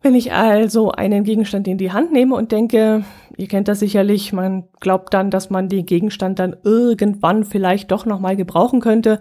Wenn 0.00 0.14
ich 0.16 0.32
also 0.32 0.90
einen 0.90 1.22
Gegenstand 1.22 1.68
in 1.68 1.78
die 1.78 1.92
Hand 1.92 2.10
nehme 2.10 2.34
und 2.34 2.50
denke, 2.50 3.04
Ihr 3.36 3.48
kennt 3.48 3.68
das 3.68 3.80
sicherlich. 3.80 4.32
Man 4.32 4.68
glaubt 4.80 5.14
dann, 5.14 5.30
dass 5.30 5.50
man 5.50 5.68
den 5.68 5.86
Gegenstand 5.86 6.38
dann 6.38 6.56
irgendwann 6.64 7.44
vielleicht 7.44 7.90
doch 7.90 8.06
nochmal 8.06 8.36
gebrauchen 8.36 8.80
könnte. 8.80 9.20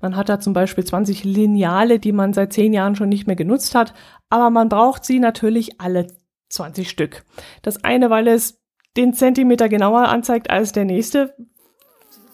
Man 0.00 0.16
hat 0.16 0.28
da 0.28 0.40
zum 0.40 0.52
Beispiel 0.52 0.84
20 0.84 1.24
Lineale, 1.24 1.98
die 1.98 2.12
man 2.12 2.32
seit 2.32 2.52
10 2.52 2.72
Jahren 2.72 2.96
schon 2.96 3.08
nicht 3.08 3.26
mehr 3.26 3.36
genutzt 3.36 3.74
hat. 3.74 3.94
Aber 4.30 4.50
man 4.50 4.68
braucht 4.68 5.04
sie 5.04 5.18
natürlich 5.18 5.80
alle 5.80 6.06
20 6.50 6.88
Stück. 6.88 7.24
Das 7.62 7.82
eine, 7.84 8.10
weil 8.10 8.28
es 8.28 8.60
den 8.96 9.14
Zentimeter 9.14 9.68
genauer 9.68 10.08
anzeigt 10.08 10.50
als 10.50 10.72
der 10.72 10.84
nächste, 10.84 11.34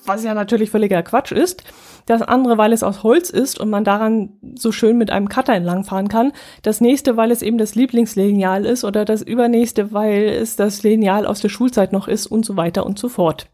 was 0.09 0.25
ja 0.25 0.35
natürlich 0.35 0.71
völliger 0.71 1.03
Quatsch 1.03 1.33
ist. 1.33 1.63
Das 2.07 2.23
andere, 2.23 2.59
weil 2.59 2.73
es 2.73 2.83
aus 2.83 3.03
Holz 3.03 3.31
ist 3.31 3.61
und 3.61 3.71
man 3.71 3.85
daran 3.85 4.31
so 4.57 4.73
schön 4.73 4.97
mit 4.97 5.11
einem 5.11 5.29
Cutter 5.29 5.55
entlangfahren 5.55 6.09
kann. 6.09 6.33
Das 6.63 6.81
nächste, 6.81 7.17
weil 7.17 7.31
es 7.31 7.43
eben 7.43 7.59
das 7.59 7.75
Lieblingslineal 7.75 8.65
ist 8.65 8.85
oder 8.85 9.05
das 9.05 9.23
übernächste, 9.23 9.93
weil 9.93 10.25
es 10.25 10.57
das 10.57 10.83
Lineal 10.83 11.27
aus 11.27 11.41
der 11.41 11.51
Schulzeit 11.51 11.93
noch 11.93 12.09
ist 12.09 12.27
und 12.27 12.47
so 12.47 12.57
weiter 12.57 12.87
und 12.87 12.99
so 12.99 13.09
fort. 13.09 13.49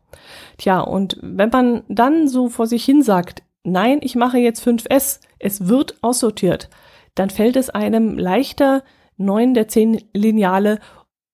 Tja, 0.56 0.80
und 0.80 1.18
wenn 1.20 1.50
man 1.50 1.82
dann 1.88 2.28
so 2.28 2.48
vor 2.48 2.66
sich 2.66 2.84
hin 2.84 3.02
sagt, 3.02 3.42
nein, 3.64 3.98
ich 4.02 4.14
mache 4.14 4.38
jetzt 4.38 4.66
5S, 4.66 5.20
es 5.38 5.68
wird 5.68 5.96
aussortiert, 6.02 6.70
dann 7.14 7.30
fällt 7.30 7.56
es 7.56 7.70
einem 7.70 8.16
leichter, 8.16 8.82
neun 9.16 9.54
der 9.54 9.68
zehn 9.68 10.02
Lineale 10.12 10.78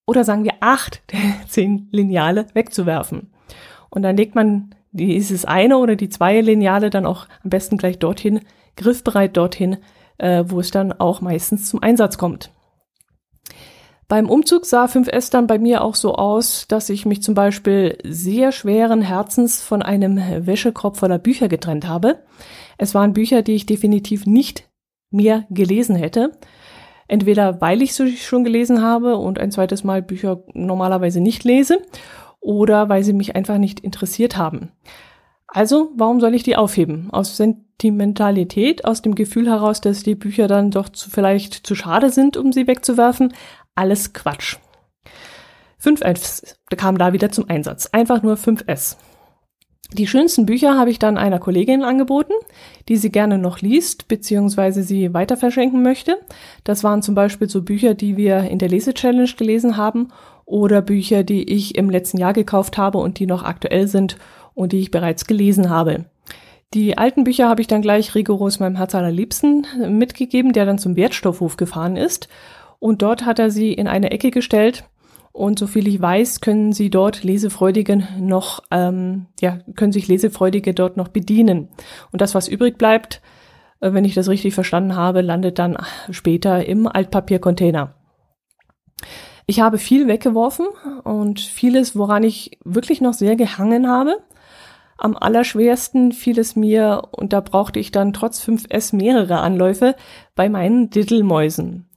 oder 0.06 0.24
sagen 0.24 0.44
wir 0.44 0.54
acht 0.60 1.02
der 1.12 1.20
zehn 1.48 1.88
Lineale 1.92 2.46
wegzuwerfen. 2.54 3.30
Und 3.90 4.02
dann 4.02 4.16
legt 4.16 4.34
man 4.34 4.74
dieses 4.92 5.44
eine 5.44 5.78
oder 5.78 5.96
die 5.96 6.08
zwei 6.08 6.40
Lineale 6.40 6.90
dann 6.90 7.06
auch 7.06 7.26
am 7.42 7.50
besten 7.50 7.76
gleich 7.76 7.98
dorthin, 7.98 8.40
griffbereit 8.76 9.36
dorthin, 9.36 9.78
äh, 10.18 10.44
wo 10.46 10.60
es 10.60 10.70
dann 10.70 10.92
auch 10.92 11.20
meistens 11.20 11.68
zum 11.68 11.82
Einsatz 11.82 12.18
kommt. 12.18 12.50
Beim 14.10 14.28
Umzug 14.28 14.66
sah 14.66 14.86
5S 14.86 15.30
dann 15.30 15.46
bei 15.46 15.60
mir 15.60 15.84
auch 15.84 15.94
so 15.94 16.16
aus, 16.16 16.66
dass 16.66 16.88
ich 16.88 17.06
mich 17.06 17.22
zum 17.22 17.34
Beispiel 17.34 17.96
sehr 18.02 18.50
schweren 18.50 19.02
Herzens 19.02 19.62
von 19.62 19.82
einem 19.82 20.16
Wäschekorb 20.46 20.96
voller 20.96 21.18
Bücher 21.20 21.46
getrennt 21.46 21.86
habe. 21.86 22.24
Es 22.76 22.92
waren 22.92 23.12
Bücher, 23.12 23.42
die 23.42 23.54
ich 23.54 23.66
definitiv 23.66 24.26
nicht 24.26 24.68
mehr 25.12 25.44
gelesen 25.50 25.94
hätte. 25.94 26.32
Entweder 27.06 27.60
weil 27.60 27.82
ich 27.82 27.94
sie 27.94 28.16
schon 28.16 28.42
gelesen 28.42 28.82
habe 28.82 29.16
und 29.16 29.38
ein 29.38 29.52
zweites 29.52 29.84
Mal 29.84 30.02
Bücher 30.02 30.42
normalerweise 30.54 31.20
nicht 31.20 31.44
lese 31.44 31.80
oder 32.40 32.88
weil 32.88 33.04
sie 33.04 33.12
mich 33.12 33.36
einfach 33.36 33.58
nicht 33.58 33.80
interessiert 33.80 34.36
haben. 34.36 34.72
Also, 35.46 35.90
warum 35.96 36.20
soll 36.20 36.34
ich 36.34 36.42
die 36.42 36.56
aufheben? 36.56 37.08
Aus 37.10 37.36
Sentimentalität, 37.36 38.84
aus 38.84 39.02
dem 39.02 39.14
Gefühl 39.14 39.48
heraus, 39.48 39.80
dass 39.80 40.02
die 40.02 40.14
Bücher 40.14 40.46
dann 40.46 40.70
doch 40.70 40.88
zu, 40.88 41.10
vielleicht 41.10 41.66
zu 41.66 41.74
schade 41.74 42.10
sind, 42.10 42.36
um 42.36 42.52
sie 42.52 42.66
wegzuwerfen? 42.66 43.34
Alles 43.74 44.12
Quatsch. 44.12 44.58
5S 45.82 46.56
kam 46.76 46.98
da 46.98 47.12
wieder 47.12 47.30
zum 47.30 47.48
Einsatz. 47.48 47.86
Einfach 47.86 48.22
nur 48.22 48.34
5S. 48.34 48.96
Die 49.92 50.06
schönsten 50.06 50.46
Bücher 50.46 50.78
habe 50.78 50.90
ich 50.90 51.00
dann 51.00 51.18
einer 51.18 51.40
Kollegin 51.40 51.82
angeboten, 51.82 52.34
die 52.88 52.96
sie 52.96 53.10
gerne 53.10 53.38
noch 53.38 53.60
liest, 53.60 54.06
beziehungsweise 54.06 54.84
sie 54.84 55.12
weiter 55.14 55.36
verschenken 55.36 55.82
möchte. 55.82 56.16
Das 56.62 56.84
waren 56.84 57.02
zum 57.02 57.16
Beispiel 57.16 57.48
so 57.48 57.62
Bücher, 57.62 57.94
die 57.94 58.16
wir 58.16 58.42
in 58.42 58.60
der 58.60 58.68
Lese-Challenge 58.68 59.28
gelesen 59.36 59.76
haben 59.76 60.08
oder 60.50 60.82
Bücher, 60.82 61.22
die 61.22 61.44
ich 61.44 61.76
im 61.76 61.88
letzten 61.88 62.18
Jahr 62.18 62.32
gekauft 62.32 62.76
habe 62.76 62.98
und 62.98 63.18
die 63.18 63.26
noch 63.26 63.42
aktuell 63.42 63.86
sind 63.86 64.16
und 64.54 64.72
die 64.72 64.80
ich 64.80 64.90
bereits 64.90 65.26
gelesen 65.26 65.70
habe. 65.70 66.06
Die 66.74 66.98
alten 66.98 67.24
Bücher 67.24 67.48
habe 67.48 67.60
ich 67.60 67.66
dann 67.66 67.82
gleich 67.82 68.14
rigoros 68.14 68.60
meinem 68.60 68.76
Herz 68.76 68.94
allerliebsten 68.94 69.66
mitgegeben, 69.88 70.52
der 70.52 70.66
dann 70.66 70.78
zum 70.78 70.96
Wertstoffhof 70.96 71.56
gefahren 71.56 71.96
ist. 71.96 72.28
Und 72.78 73.02
dort 73.02 73.26
hat 73.26 73.38
er 73.38 73.50
sie 73.50 73.72
in 73.72 73.88
eine 73.88 74.10
Ecke 74.10 74.30
gestellt. 74.30 74.84
Und 75.32 75.58
soviel 75.58 75.86
ich 75.86 76.00
weiß, 76.00 76.40
können 76.40 76.72
sie 76.72 76.90
dort 76.90 77.22
Lesefreudigen 77.22 78.06
noch, 78.18 78.62
ähm, 78.70 79.26
ja, 79.40 79.58
können 79.76 79.92
sich 79.92 80.08
Lesefreudige 80.08 80.74
dort 80.74 80.96
noch 80.96 81.08
bedienen. 81.08 81.68
Und 82.12 82.20
das, 82.20 82.34
was 82.34 82.48
übrig 82.48 82.78
bleibt, 82.78 83.20
äh, 83.80 83.92
wenn 83.92 84.04
ich 84.04 84.14
das 84.14 84.28
richtig 84.28 84.54
verstanden 84.54 84.96
habe, 84.96 85.20
landet 85.20 85.58
dann 85.58 85.76
später 86.10 86.66
im 86.66 86.88
Altpapiercontainer. 86.88 87.94
Ich 89.50 89.58
habe 89.58 89.78
viel 89.78 90.06
weggeworfen 90.06 90.68
und 91.02 91.40
vieles, 91.40 91.96
woran 91.96 92.22
ich 92.22 92.56
wirklich 92.64 93.00
noch 93.00 93.14
sehr 93.14 93.34
gehangen 93.34 93.88
habe. 93.88 94.22
Am 94.96 95.16
allerschwersten 95.16 96.12
fiel 96.12 96.38
es 96.38 96.54
mir, 96.54 97.08
und 97.10 97.32
da 97.32 97.40
brauchte 97.40 97.80
ich 97.80 97.90
dann 97.90 98.12
trotz 98.12 98.40
5S 98.40 98.94
mehrere 98.94 99.40
Anläufe, 99.40 99.96
bei 100.36 100.48
meinen 100.48 100.90
Diddelmäusen. 100.90 101.88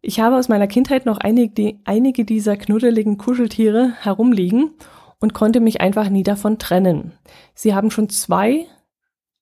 Ich 0.00 0.20
habe 0.20 0.36
aus 0.36 0.48
meiner 0.48 0.68
Kindheit 0.68 1.06
noch 1.06 1.18
einige, 1.18 1.74
einige 1.82 2.24
dieser 2.24 2.56
knuddeligen 2.56 3.18
Kuscheltiere 3.18 3.92
herumliegen 4.02 4.70
und 5.18 5.34
konnte 5.34 5.58
mich 5.58 5.80
einfach 5.80 6.08
nie 6.08 6.22
davon 6.22 6.60
trennen. 6.60 7.14
Sie 7.56 7.74
haben 7.74 7.90
schon 7.90 8.10
zwei, 8.10 8.66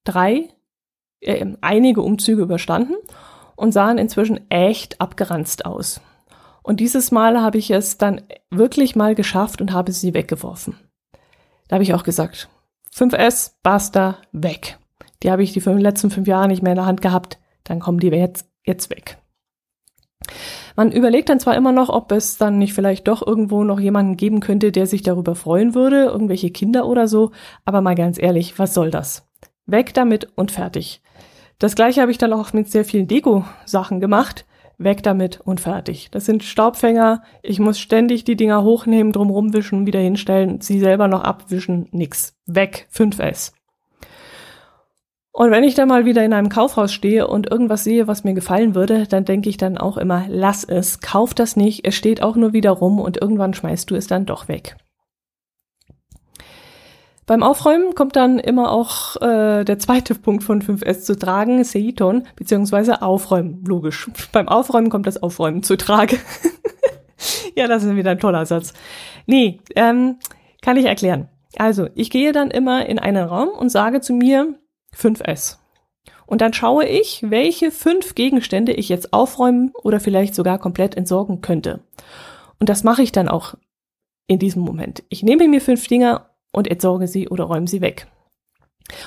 drei, 0.03 0.49
äh, 1.19 1.45
einige 1.61 2.01
Umzüge 2.01 2.41
überstanden 2.41 2.95
und 3.55 3.71
sahen 3.71 3.99
inzwischen 3.99 4.49
echt 4.49 4.99
abgeranzt 4.99 5.67
aus. 5.67 6.01
Und 6.65 6.79
dieses 6.79 7.11
Mal 7.11 7.39
habe 7.39 7.59
ich 7.59 7.69
es 7.69 7.99
dann 7.99 8.21
wirklich 8.49 8.95
mal 8.95 9.13
geschafft 9.13 9.61
und 9.61 9.71
habe 9.71 9.91
sie 9.91 10.15
weggeworfen. 10.15 10.75
Da 11.67 11.75
habe 11.75 11.83
ich 11.83 11.93
auch 11.93 12.01
gesagt, 12.01 12.49
5S, 12.91 13.51
basta, 13.61 14.17
weg. 14.31 14.79
Die 15.21 15.29
habe 15.29 15.43
ich 15.43 15.53
die 15.53 15.59
letzten 15.59 16.09
fünf 16.09 16.27
Jahre 16.27 16.47
nicht 16.47 16.63
mehr 16.63 16.71
in 16.71 16.77
der 16.77 16.87
Hand 16.87 17.03
gehabt. 17.03 17.37
Dann 17.65 17.79
kommen 17.79 17.99
die 17.99 18.07
jetzt, 18.07 18.49
jetzt 18.65 18.89
weg. 18.89 19.19
Man 20.75 20.91
überlegt 20.91 21.29
dann 21.29 21.39
zwar 21.39 21.55
immer 21.55 21.71
noch, 21.71 21.89
ob 21.89 22.11
es 22.11 22.39
dann 22.39 22.57
nicht 22.57 22.73
vielleicht 22.73 23.07
doch 23.07 23.25
irgendwo 23.25 23.63
noch 23.63 23.79
jemanden 23.79 24.17
geben 24.17 24.39
könnte, 24.39 24.71
der 24.71 24.87
sich 24.87 25.03
darüber 25.03 25.35
freuen 25.35 25.75
würde, 25.75 26.05
irgendwelche 26.05 26.49
Kinder 26.49 26.87
oder 26.87 27.07
so, 27.07 27.29
aber 27.63 27.81
mal 27.81 27.93
ganz 27.93 28.19
ehrlich, 28.19 28.57
was 28.57 28.73
soll 28.73 28.89
das? 28.89 29.29
Weg 29.67 29.93
damit 29.93 30.29
und 30.33 30.51
fertig. 30.51 31.03
Das 31.59 31.75
gleiche 31.75 32.01
habe 32.01 32.09
ich 32.09 32.17
dann 32.17 32.33
auch 32.33 32.53
mit 32.53 32.71
sehr 32.71 32.85
vielen 32.85 33.07
Deko-Sachen 33.07 33.99
gemacht 33.99 34.45
weg 34.77 35.03
damit 35.03 35.41
und 35.41 35.59
fertig. 35.59 36.09
Das 36.11 36.25
sind 36.25 36.43
Staubfänger. 36.43 37.23
Ich 37.41 37.59
muss 37.59 37.79
ständig 37.79 38.23
die 38.23 38.35
Dinger 38.35 38.63
hochnehmen, 38.63 39.11
drumrum 39.11 39.53
wischen, 39.53 39.85
wieder 39.85 39.99
hinstellen, 39.99 40.61
sie 40.61 40.79
selber 40.79 41.07
noch 41.07 41.23
abwischen, 41.23 41.87
nix. 41.91 42.35
Weg, 42.45 42.87
5S. 42.93 43.53
Und 45.31 45.51
wenn 45.51 45.65
ich 45.65 45.75
dann 45.75 45.89
mal 45.89 46.05
wieder 46.05 46.23
in 46.23 46.31
einem 46.31 46.47
Kaufhaus 46.47 46.93
stehe 46.93 47.27
und 47.27 47.51
irgendwas 47.51 47.83
sehe, 47.83 48.07
was 48.07 48.23
mir 48.23 48.33
gefallen 48.33 48.73
würde, 48.73 49.05
dann 49.05 49.25
denke 49.25 49.49
ich 49.49 49.57
dann 49.57 49.77
auch 49.77 49.97
immer, 49.97 50.25
lass 50.29 50.63
es, 50.63 51.01
kauf 51.01 51.33
das 51.33 51.57
nicht, 51.57 51.85
es 51.85 51.93
steht 51.93 52.23
auch 52.23 52.37
nur 52.37 52.53
wieder 52.53 52.71
rum 52.71 53.01
und 53.01 53.21
irgendwann 53.21 53.53
schmeißt 53.53 53.91
du 53.91 53.95
es 53.95 54.07
dann 54.07 54.25
doch 54.25 54.47
weg. 54.47 54.77
Beim 57.25 57.41
Aufräumen 57.41 57.95
kommt 57.95 58.15
dann 58.15 58.37
immer 58.37 58.71
auch 58.71 59.15
äh, 59.17 59.63
der 59.63 59.79
zweite 59.79 60.15
Punkt 60.15 60.43
von 60.43 60.61
5S 60.61 61.01
zu 61.01 61.17
tragen, 61.17 61.63
Seiton, 61.63 62.27
beziehungsweise 62.35 63.01
Aufräumen, 63.01 63.63
logisch. 63.65 64.09
Beim 64.31 64.47
Aufräumen 64.47 64.89
kommt 64.89 65.07
das 65.07 65.21
Aufräumen 65.21 65.63
zu 65.63 65.75
tragen. 65.75 66.19
ja, 67.55 67.67
das 67.67 67.83
ist 67.83 67.95
wieder 67.95 68.11
ein 68.11 68.19
toller 68.19 68.45
Satz. 68.45 68.73
Nee, 69.25 69.59
ähm, 69.75 70.17
kann 70.61 70.77
ich 70.77 70.85
erklären. 70.85 71.29
Also, 71.57 71.87
ich 71.95 72.09
gehe 72.09 72.31
dann 72.31 72.51
immer 72.51 72.85
in 72.85 72.99
einen 72.99 73.25
Raum 73.25 73.49
und 73.49 73.69
sage 73.69 74.01
zu 74.01 74.13
mir 74.13 74.55
5S. 74.95 75.57
Und 76.27 76.41
dann 76.41 76.53
schaue 76.53 76.85
ich, 76.85 77.23
welche 77.27 77.71
fünf 77.71 78.15
Gegenstände 78.15 78.73
ich 78.73 78.89
jetzt 78.89 79.13
aufräumen 79.13 79.71
oder 79.83 79.99
vielleicht 79.99 80.35
sogar 80.35 80.59
komplett 80.59 80.95
entsorgen 80.95 81.41
könnte. 81.41 81.81
Und 82.59 82.69
das 82.69 82.83
mache 82.83 83.03
ich 83.03 83.11
dann 83.11 83.29
auch 83.29 83.55
in 84.27 84.39
diesem 84.39 84.63
Moment. 84.63 85.03
Ich 85.09 85.23
nehme 85.23 85.47
mir 85.47 85.61
fünf 85.61 85.87
Dinger 85.87 86.29
und 86.55 86.67
entsorge 86.67 87.07
sie 87.07 87.27
oder 87.27 87.43
räume 87.43 87.67
sie 87.67 87.81
weg. 87.81 88.07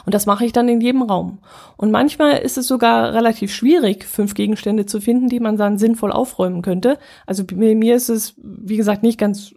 Und 0.04 0.14
das 0.14 0.26
mache 0.26 0.44
ich 0.44 0.52
dann 0.52 0.68
in 0.68 0.80
jedem 0.80 1.02
Raum. 1.02 1.38
Und 1.76 1.92
manchmal 1.92 2.38
ist 2.38 2.58
es 2.58 2.66
sogar 2.66 3.14
relativ 3.14 3.52
schwierig, 3.54 4.04
fünf 4.04 4.34
Gegenstände 4.34 4.86
zu 4.86 5.00
finden, 5.00 5.28
die 5.28 5.38
man 5.38 5.56
dann 5.56 5.78
sinnvoll 5.78 6.10
aufräumen 6.10 6.62
könnte. 6.62 6.98
Also 7.26 7.44
mir 7.54 7.94
ist 7.94 8.08
es, 8.08 8.34
wie 8.36 8.76
gesagt, 8.76 9.02
nicht 9.02 9.18
ganz 9.18 9.54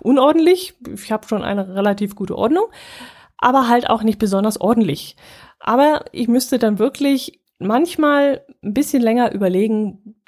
unordentlich. 0.00 0.74
Ich 0.94 1.10
habe 1.10 1.26
schon 1.26 1.42
eine 1.42 1.74
relativ 1.74 2.14
gute 2.14 2.38
Ordnung, 2.38 2.66
aber 3.38 3.68
halt 3.68 3.90
auch 3.90 4.04
nicht 4.04 4.20
besonders 4.20 4.60
ordentlich. 4.60 5.16
Aber 5.58 6.04
ich 6.12 6.28
müsste 6.28 6.58
dann 6.58 6.78
wirklich 6.78 7.40
manchmal 7.58 8.42
ein 8.62 8.72
bisschen 8.72 9.02
länger 9.02 9.32
überlegen, 9.32 10.19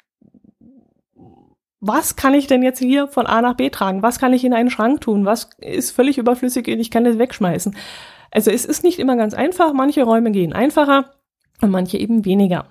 was 1.85 2.15
kann 2.15 2.33
ich 2.33 2.47
denn 2.47 2.63
jetzt 2.63 2.79
hier 2.79 3.09
von 3.09 3.27
A 3.27 3.41
nach 3.41 3.55
B 3.55 3.69
tragen? 3.69 4.01
Was 4.01 4.17
kann 4.17 4.31
ich 4.31 4.45
in 4.45 4.53
einen 4.53 4.69
Schrank 4.69 5.01
tun? 5.01 5.25
Was 5.25 5.49
ist 5.57 5.91
völlig 5.91 6.17
überflüssig 6.17 6.65
und 6.69 6.79
ich 6.79 6.89
kann 6.89 7.05
es 7.05 7.19
wegschmeißen? 7.19 7.75
Also 8.31 8.51
es 8.51 8.63
ist 8.63 8.85
nicht 8.85 8.99
immer 8.99 9.17
ganz 9.17 9.33
einfach. 9.33 9.73
Manche 9.73 10.03
Räume 10.03 10.31
gehen 10.31 10.53
einfacher 10.53 11.11
und 11.61 11.71
manche 11.71 11.97
eben 11.97 12.23
weniger. 12.23 12.67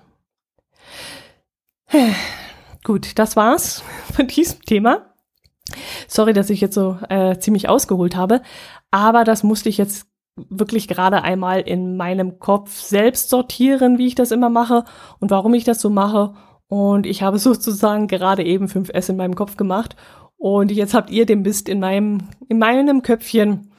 Gut, 2.83 3.19
das 3.19 3.35
war's 3.35 3.83
von 4.13 4.25
diesem 4.25 4.63
Thema. 4.63 5.13
Sorry, 6.07 6.33
dass 6.33 6.49
ich 6.49 6.59
jetzt 6.59 6.73
so 6.73 6.97
äh, 7.07 7.37
ziemlich 7.37 7.69
ausgeholt 7.69 8.15
habe, 8.15 8.41
aber 8.89 9.23
das 9.23 9.43
musste 9.43 9.69
ich 9.69 9.77
jetzt 9.77 10.07
wirklich 10.35 10.87
gerade 10.87 11.21
einmal 11.21 11.61
in 11.61 11.97
meinem 11.97 12.39
Kopf 12.39 12.81
selbst 12.81 13.29
sortieren, 13.29 13.99
wie 13.99 14.07
ich 14.07 14.15
das 14.15 14.31
immer 14.31 14.49
mache 14.49 14.85
und 15.19 15.29
warum 15.29 15.53
ich 15.53 15.65
das 15.65 15.79
so 15.79 15.91
mache 15.91 16.33
und 16.73 17.05
ich 17.05 17.21
habe 17.21 17.37
sozusagen 17.37 18.07
gerade 18.07 18.43
eben 18.43 18.65
5S 18.65 19.11
in 19.11 19.17
meinem 19.17 19.35
Kopf 19.35 19.57
gemacht. 19.57 19.95
Und 20.37 20.71
jetzt 20.71 20.95
habt 20.95 21.11
ihr 21.11 21.27
den 21.27 21.43
Mist 21.43 21.69
in 21.69 21.79
meinem, 21.79 22.29
in 22.49 22.57
meinem 22.57 23.03
Köpfchen 23.03 23.71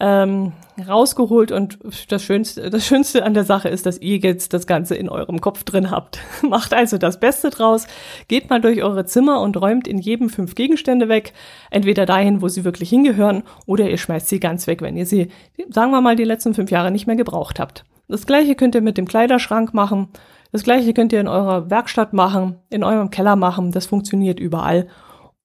ähm, 0.00 0.52
rausgeholt. 0.84 1.52
Und 1.52 1.78
das 2.08 2.24
Schönste, 2.24 2.68
das 2.68 2.84
Schönste 2.84 3.24
an 3.24 3.34
der 3.34 3.44
Sache 3.44 3.68
ist, 3.68 3.86
dass 3.86 4.00
ihr 4.00 4.16
jetzt 4.16 4.52
das 4.52 4.66
Ganze 4.66 4.96
in 4.96 5.08
eurem 5.08 5.40
Kopf 5.40 5.62
drin 5.62 5.92
habt. 5.92 6.18
Macht 6.42 6.74
also 6.74 6.98
das 6.98 7.20
Beste 7.20 7.50
draus, 7.50 7.86
geht 8.26 8.50
mal 8.50 8.60
durch 8.60 8.82
eure 8.82 9.04
Zimmer 9.04 9.40
und 9.42 9.56
räumt 9.56 9.86
in 9.86 9.98
jedem 9.98 10.28
fünf 10.28 10.56
Gegenstände 10.56 11.08
weg, 11.08 11.32
entweder 11.70 12.04
dahin, 12.04 12.42
wo 12.42 12.48
sie 12.48 12.64
wirklich 12.64 12.90
hingehören, 12.90 13.44
oder 13.64 13.88
ihr 13.88 13.98
schmeißt 13.98 14.28
sie 14.28 14.40
ganz 14.40 14.66
weg, 14.66 14.82
wenn 14.82 14.96
ihr 14.96 15.06
sie, 15.06 15.28
sagen 15.68 15.92
wir 15.92 16.00
mal, 16.00 16.16
die 16.16 16.24
letzten 16.24 16.54
fünf 16.54 16.72
Jahre 16.72 16.90
nicht 16.90 17.06
mehr 17.06 17.16
gebraucht 17.16 17.60
habt. 17.60 17.84
Das 18.08 18.26
gleiche 18.26 18.56
könnt 18.56 18.74
ihr 18.74 18.80
mit 18.80 18.98
dem 18.98 19.06
Kleiderschrank 19.06 19.72
machen, 19.72 20.08
das 20.52 20.64
gleiche 20.64 20.94
könnt 20.94 21.12
ihr 21.12 21.20
in 21.20 21.28
eurer 21.28 21.70
Werkstatt 21.70 22.12
machen, 22.12 22.58
in 22.70 22.84
eurem 22.84 23.10
Keller 23.10 23.36
machen, 23.36 23.72
das 23.72 23.86
funktioniert 23.86 24.40
überall. 24.40 24.88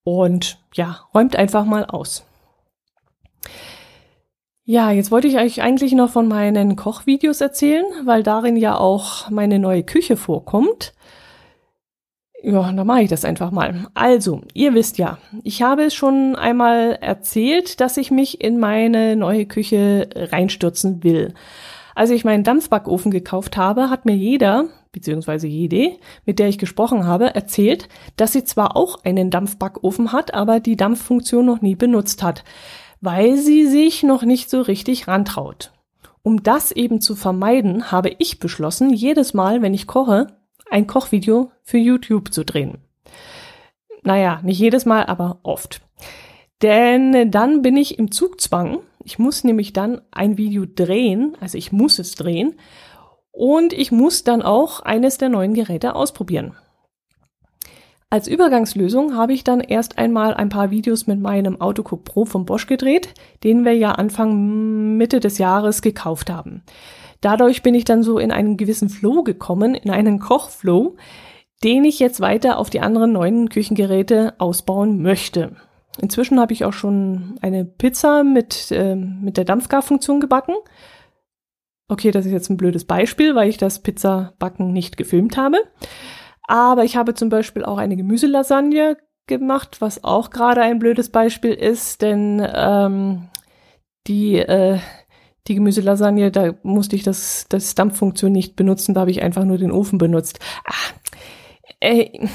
Und 0.04 0.60
ja, 0.74 1.00
räumt 1.14 1.36
einfach 1.36 1.66
mal 1.66 1.86
aus. 1.86 2.26
Ja, 4.68 4.90
jetzt 4.90 5.12
wollte 5.12 5.28
ich 5.28 5.38
euch 5.38 5.62
eigentlich 5.62 5.94
noch 5.94 6.10
von 6.10 6.28
meinen 6.28 6.76
Kochvideos 6.76 7.40
erzählen, 7.40 7.86
weil 8.04 8.24
darin 8.24 8.58
ja 8.58 8.76
auch 8.78 9.30
meine 9.30 9.60
neue 9.60 9.84
Küche 9.84 10.18
vorkommt. 10.18 10.94
Ja, 12.42 12.72
dann 12.72 12.88
mache 12.88 13.04
ich 13.04 13.10
das 13.10 13.26
einfach 13.26 13.52
mal. 13.52 13.88
Also, 13.94 14.42
ihr 14.54 14.74
wisst 14.74 14.98
ja, 14.98 15.20
ich 15.44 15.62
habe 15.62 15.84
es 15.84 15.94
schon 15.94 16.36
einmal 16.36 16.98
erzählt, 17.02 17.80
dass 17.80 17.98
ich 17.98 18.10
mich 18.10 18.42
in 18.42 18.60
meine 18.60 19.16
neue 19.16 19.46
Küche 19.46 20.10
reinstürzen 20.16 21.04
will. 21.04 21.34
Als 21.94 22.10
ich 22.10 22.26
meinen 22.26 22.44
Dampfbackofen 22.44 23.12
gekauft 23.12 23.58
habe, 23.58 23.90
hat 23.90 24.06
mir 24.06 24.16
jeder, 24.16 24.66
beziehungsweise 24.96 25.46
jede, 25.46 25.98
mit 26.26 26.40
der 26.40 26.48
ich 26.48 26.58
gesprochen 26.58 27.06
habe, 27.06 27.36
erzählt, 27.36 27.88
dass 28.18 28.32
sie 28.34 28.44
zwar 28.44 28.76
auch 28.76 29.04
einen 29.04 29.30
Dampfbackofen 29.30 30.12
hat, 30.12 30.34
aber 30.34 30.60
die 30.60 30.76
Dampffunktion 30.76 31.46
noch 31.46 31.62
nie 31.62 31.76
benutzt 31.76 32.24
hat 32.24 32.44
weil 33.06 33.38
sie 33.38 33.68
sich 33.68 34.04
noch 34.04 34.24
nicht 34.24 34.50
so 34.50 34.62
richtig 34.62 35.08
rantraut. 35.08 35.72
Um 36.24 36.42
das 36.42 36.72
eben 36.72 37.02
zu 37.02 37.16
vermeiden, 37.16 37.92
habe 37.92 38.16
ich 38.18 38.40
beschlossen, 38.40 38.92
jedes 38.92 39.34
Mal, 39.34 39.62
wenn 39.62 39.76
ich 39.76 39.86
koche, 39.86 40.28
ein 40.70 40.88
Kochvideo 40.88 41.52
für 41.62 41.78
YouTube 41.78 42.34
zu 42.34 42.44
drehen. 42.44 42.80
Naja, 44.02 44.40
nicht 44.44 44.60
jedes 44.60 44.86
Mal, 44.86 45.06
aber 45.06 45.40
oft. 45.44 45.82
Denn 46.64 47.30
dann 47.30 47.62
bin 47.62 47.78
ich 47.78 48.00
im 48.00 48.12
Zugzwang. 48.12 48.80
Ich 49.04 49.20
muss 49.20 49.44
nämlich 49.44 49.72
dann 49.72 50.02
ein 50.12 50.38
Video 50.38 50.66
drehen, 50.66 51.38
also 51.40 51.58
ich 51.60 51.72
muss 51.72 52.00
es 52.00 52.16
drehen. 52.16 52.56
Und 53.36 53.74
ich 53.74 53.92
muss 53.92 54.24
dann 54.24 54.42
auch 54.42 54.80
eines 54.80 55.18
der 55.18 55.28
neuen 55.28 55.54
Geräte 55.54 55.94
ausprobieren. 55.94 56.56
Als 58.10 58.30
Übergangslösung 58.30 59.18
habe 59.18 59.34
ich 59.34 59.44
dann 59.44 59.60
erst 59.60 59.98
einmal 59.98 60.34
ein 60.34 60.48
paar 60.48 60.72
Videos 60.72 61.06
mit 61.06 61.20
meinem 61.20 61.60
Autocook 61.60 62.06
Pro 62.06 62.24
von 62.24 62.46
Bosch 62.46 62.66
gedreht, 62.66 63.14
den 63.44 63.66
wir 63.66 63.74
ja 63.74 63.92
Anfang 63.92 64.96
Mitte 64.96 65.20
des 65.20 65.38
Jahres 65.38 65.82
gekauft 65.82 66.30
haben. 66.30 66.64
Dadurch 67.20 67.62
bin 67.62 67.76
ich 67.76 67.84
dann 67.84 68.04
so 68.04 68.20
in 68.20 68.32
einen 68.32 68.56
gewissen 68.56 68.88
Flow 68.88 69.22
gekommen, 69.24 69.76
in 69.76 69.92
einen 69.92 70.20
Kochflow, 70.22 70.96
den 71.62 71.84
ich 71.84 72.00
jetzt 72.00 72.22
weiter 72.22 72.58
auf 72.58 72.70
die 72.70 72.80
anderen 72.80 73.12
neuen 73.12 73.50
Küchengeräte 73.50 74.36
ausbauen 74.38 75.02
möchte. 75.02 75.58
Inzwischen 76.00 76.40
habe 76.40 76.54
ich 76.54 76.64
auch 76.64 76.74
schon 76.74 77.38
eine 77.42 77.66
Pizza 77.66 78.24
mit, 78.24 78.72
äh, 78.72 78.96
mit 78.96 79.36
der 79.36 79.44
Dampfgarfunktion 79.44 80.22
gebacken. 80.22 80.56
Okay, 81.88 82.12
das 82.12 82.26
ist 82.26 82.32
jetzt 82.32 82.50
ein 82.50 82.58
blödes 82.58 82.86
Beispiel, 82.86 83.36
weil 83.36 83.50
ich 83.50 83.58
das 83.58 83.80
Pizzabacken 83.80 84.74
nicht 84.74 84.98
gefilmt 84.98 85.38
habe. 85.38 85.58
Aber 86.48 86.84
ich 86.84 86.96
habe 86.96 87.14
zum 87.14 87.30
Beispiel 87.30 87.64
auch 87.64 87.78
eine 87.78 87.96
Gemüselasagne 87.96 88.98
gemacht, 89.28 89.82
was 89.82 90.04
auch 90.04 90.30
gerade 90.30 90.62
ein 90.62 90.80
blödes 90.80 91.10
Beispiel 91.10 91.54
ist, 91.54 92.02
denn 92.02 92.46
ähm, 92.54 93.30
die, 94.08 94.38
äh, 94.38 94.80
die 95.48 95.56
Gemüselasagne, 95.56 96.32
da 96.32 96.54
musste 96.64 96.96
ich 96.96 97.04
das, 97.04 97.46
das 97.50 97.76
Dampffunktion 97.76 98.32
nicht 98.32 98.56
benutzen, 98.56 98.94
da 98.94 99.02
habe 99.02 99.12
ich 99.12 99.22
einfach 99.22 99.46
nur 99.46 99.58
den 99.58 99.72
Ofen 99.72 99.98
benutzt. 99.98 100.40
Ah, 100.66 100.74
äh, 101.80 102.28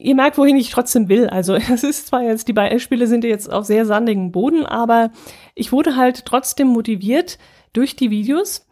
ihr 0.00 0.14
merkt, 0.14 0.38
wohin 0.38 0.56
ich 0.56 0.70
trotzdem 0.70 1.08
will. 1.08 1.28
Also 1.28 1.54
es 1.72 1.84
ist 1.84 2.08
zwar 2.08 2.22
jetzt, 2.22 2.48
die 2.48 2.52
Beispiele 2.52 3.06
sind 3.06 3.24
jetzt 3.24 3.50
auf 3.50 3.64
sehr 3.66 3.86
sandigem 3.86 4.32
Boden, 4.32 4.66
aber 4.66 5.10
ich 5.54 5.72
wurde 5.72 5.96
halt 5.96 6.24
trotzdem 6.24 6.68
motiviert 6.68 7.38
durch 7.72 7.96
die 7.96 8.10
Videos, 8.10 8.66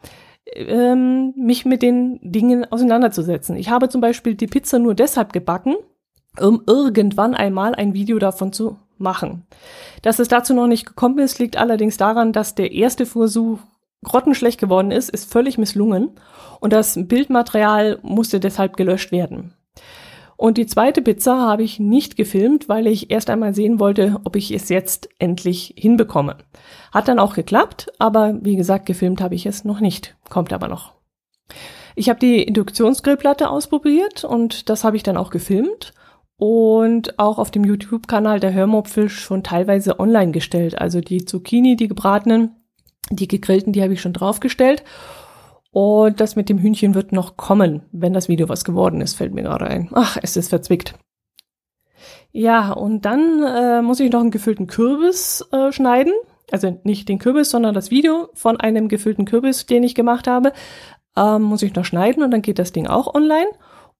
ähm, 0.54 1.34
mich 1.36 1.64
mit 1.64 1.82
den 1.82 2.18
Dingen 2.22 2.70
auseinanderzusetzen. 2.70 3.56
Ich 3.56 3.70
habe 3.70 3.88
zum 3.88 4.00
Beispiel 4.00 4.34
die 4.34 4.46
Pizza 4.46 4.78
nur 4.78 4.94
deshalb 4.94 5.32
gebacken, 5.32 5.76
um 6.40 6.62
irgendwann 6.66 7.34
einmal 7.34 7.74
ein 7.74 7.94
Video 7.94 8.18
davon 8.18 8.52
zu 8.52 8.78
machen. 8.96 9.46
Dass 10.02 10.18
es 10.18 10.28
dazu 10.28 10.54
noch 10.54 10.66
nicht 10.66 10.86
gekommen 10.86 11.18
ist, 11.18 11.38
liegt 11.38 11.56
allerdings 11.56 11.96
daran, 11.96 12.32
dass 12.32 12.54
der 12.54 12.72
erste 12.72 13.06
Versuch 13.06 13.58
grottenschlecht 14.04 14.60
geworden 14.60 14.90
ist, 14.90 15.10
ist 15.10 15.30
völlig 15.30 15.58
misslungen 15.58 16.10
und 16.60 16.72
das 16.72 16.98
Bildmaterial 17.00 17.98
musste 18.02 18.40
deshalb 18.40 18.76
gelöscht 18.76 19.12
werden. 19.12 19.54
Und 20.38 20.56
die 20.56 20.66
zweite 20.66 21.02
Pizza 21.02 21.36
habe 21.36 21.64
ich 21.64 21.80
nicht 21.80 22.14
gefilmt, 22.14 22.68
weil 22.68 22.86
ich 22.86 23.10
erst 23.10 23.28
einmal 23.28 23.54
sehen 23.54 23.80
wollte, 23.80 24.20
ob 24.22 24.36
ich 24.36 24.52
es 24.52 24.68
jetzt 24.68 25.08
endlich 25.18 25.74
hinbekomme. 25.76 26.36
Hat 26.92 27.08
dann 27.08 27.18
auch 27.18 27.34
geklappt, 27.34 27.90
aber 27.98 28.38
wie 28.40 28.54
gesagt, 28.54 28.86
gefilmt 28.86 29.20
habe 29.20 29.34
ich 29.34 29.46
es 29.46 29.64
noch 29.64 29.80
nicht. 29.80 30.16
Kommt 30.30 30.52
aber 30.52 30.68
noch. 30.68 30.94
Ich 31.96 32.08
habe 32.08 32.20
die 32.20 32.40
Induktionsgrillplatte 32.40 33.50
ausprobiert 33.50 34.22
und 34.22 34.68
das 34.68 34.84
habe 34.84 34.96
ich 34.96 35.02
dann 35.02 35.16
auch 35.16 35.30
gefilmt 35.30 35.92
und 36.36 37.18
auch 37.18 37.38
auf 37.38 37.50
dem 37.50 37.64
YouTube-Kanal 37.64 38.38
der 38.38 38.54
Hörmopfel 38.54 39.08
schon 39.08 39.42
teilweise 39.42 39.98
online 39.98 40.30
gestellt. 40.30 40.80
Also 40.80 41.00
die 41.00 41.24
Zucchini, 41.24 41.74
die 41.74 41.88
gebratenen, 41.88 42.54
die 43.10 43.26
gegrillten, 43.26 43.72
die 43.72 43.82
habe 43.82 43.94
ich 43.94 44.00
schon 44.00 44.12
draufgestellt 44.12 44.84
und 45.70 46.20
das 46.20 46.36
mit 46.36 46.48
dem 46.48 46.58
Hühnchen 46.58 46.94
wird 46.94 47.12
noch 47.12 47.36
kommen, 47.36 47.82
wenn 47.92 48.12
das 48.12 48.28
Video 48.28 48.48
was 48.48 48.64
geworden 48.64 49.00
ist, 49.00 49.14
fällt 49.14 49.34
mir 49.34 49.42
gerade 49.42 49.66
ein. 49.66 49.90
Ach, 49.92 50.16
es 50.22 50.36
ist 50.36 50.48
verzwickt. 50.48 50.94
Ja, 52.30 52.72
und 52.72 53.04
dann 53.04 53.42
äh, 53.42 53.82
muss 53.82 54.00
ich 54.00 54.10
noch 54.10 54.20
einen 54.20 54.30
gefüllten 54.30 54.66
Kürbis 54.66 55.46
äh, 55.52 55.72
schneiden. 55.72 56.12
Also 56.50 56.78
nicht 56.84 57.08
den 57.08 57.18
Kürbis, 57.18 57.50
sondern 57.50 57.74
das 57.74 57.90
Video 57.90 58.28
von 58.34 58.58
einem 58.58 58.88
gefüllten 58.88 59.24
Kürbis, 59.24 59.66
den 59.66 59.82
ich 59.82 59.94
gemacht 59.94 60.26
habe, 60.26 60.52
ähm, 61.16 61.42
muss 61.42 61.62
ich 61.62 61.74
noch 61.74 61.84
schneiden 61.84 62.22
und 62.22 62.30
dann 62.30 62.42
geht 62.42 62.58
das 62.58 62.72
Ding 62.72 62.86
auch 62.86 63.14
online. 63.14 63.48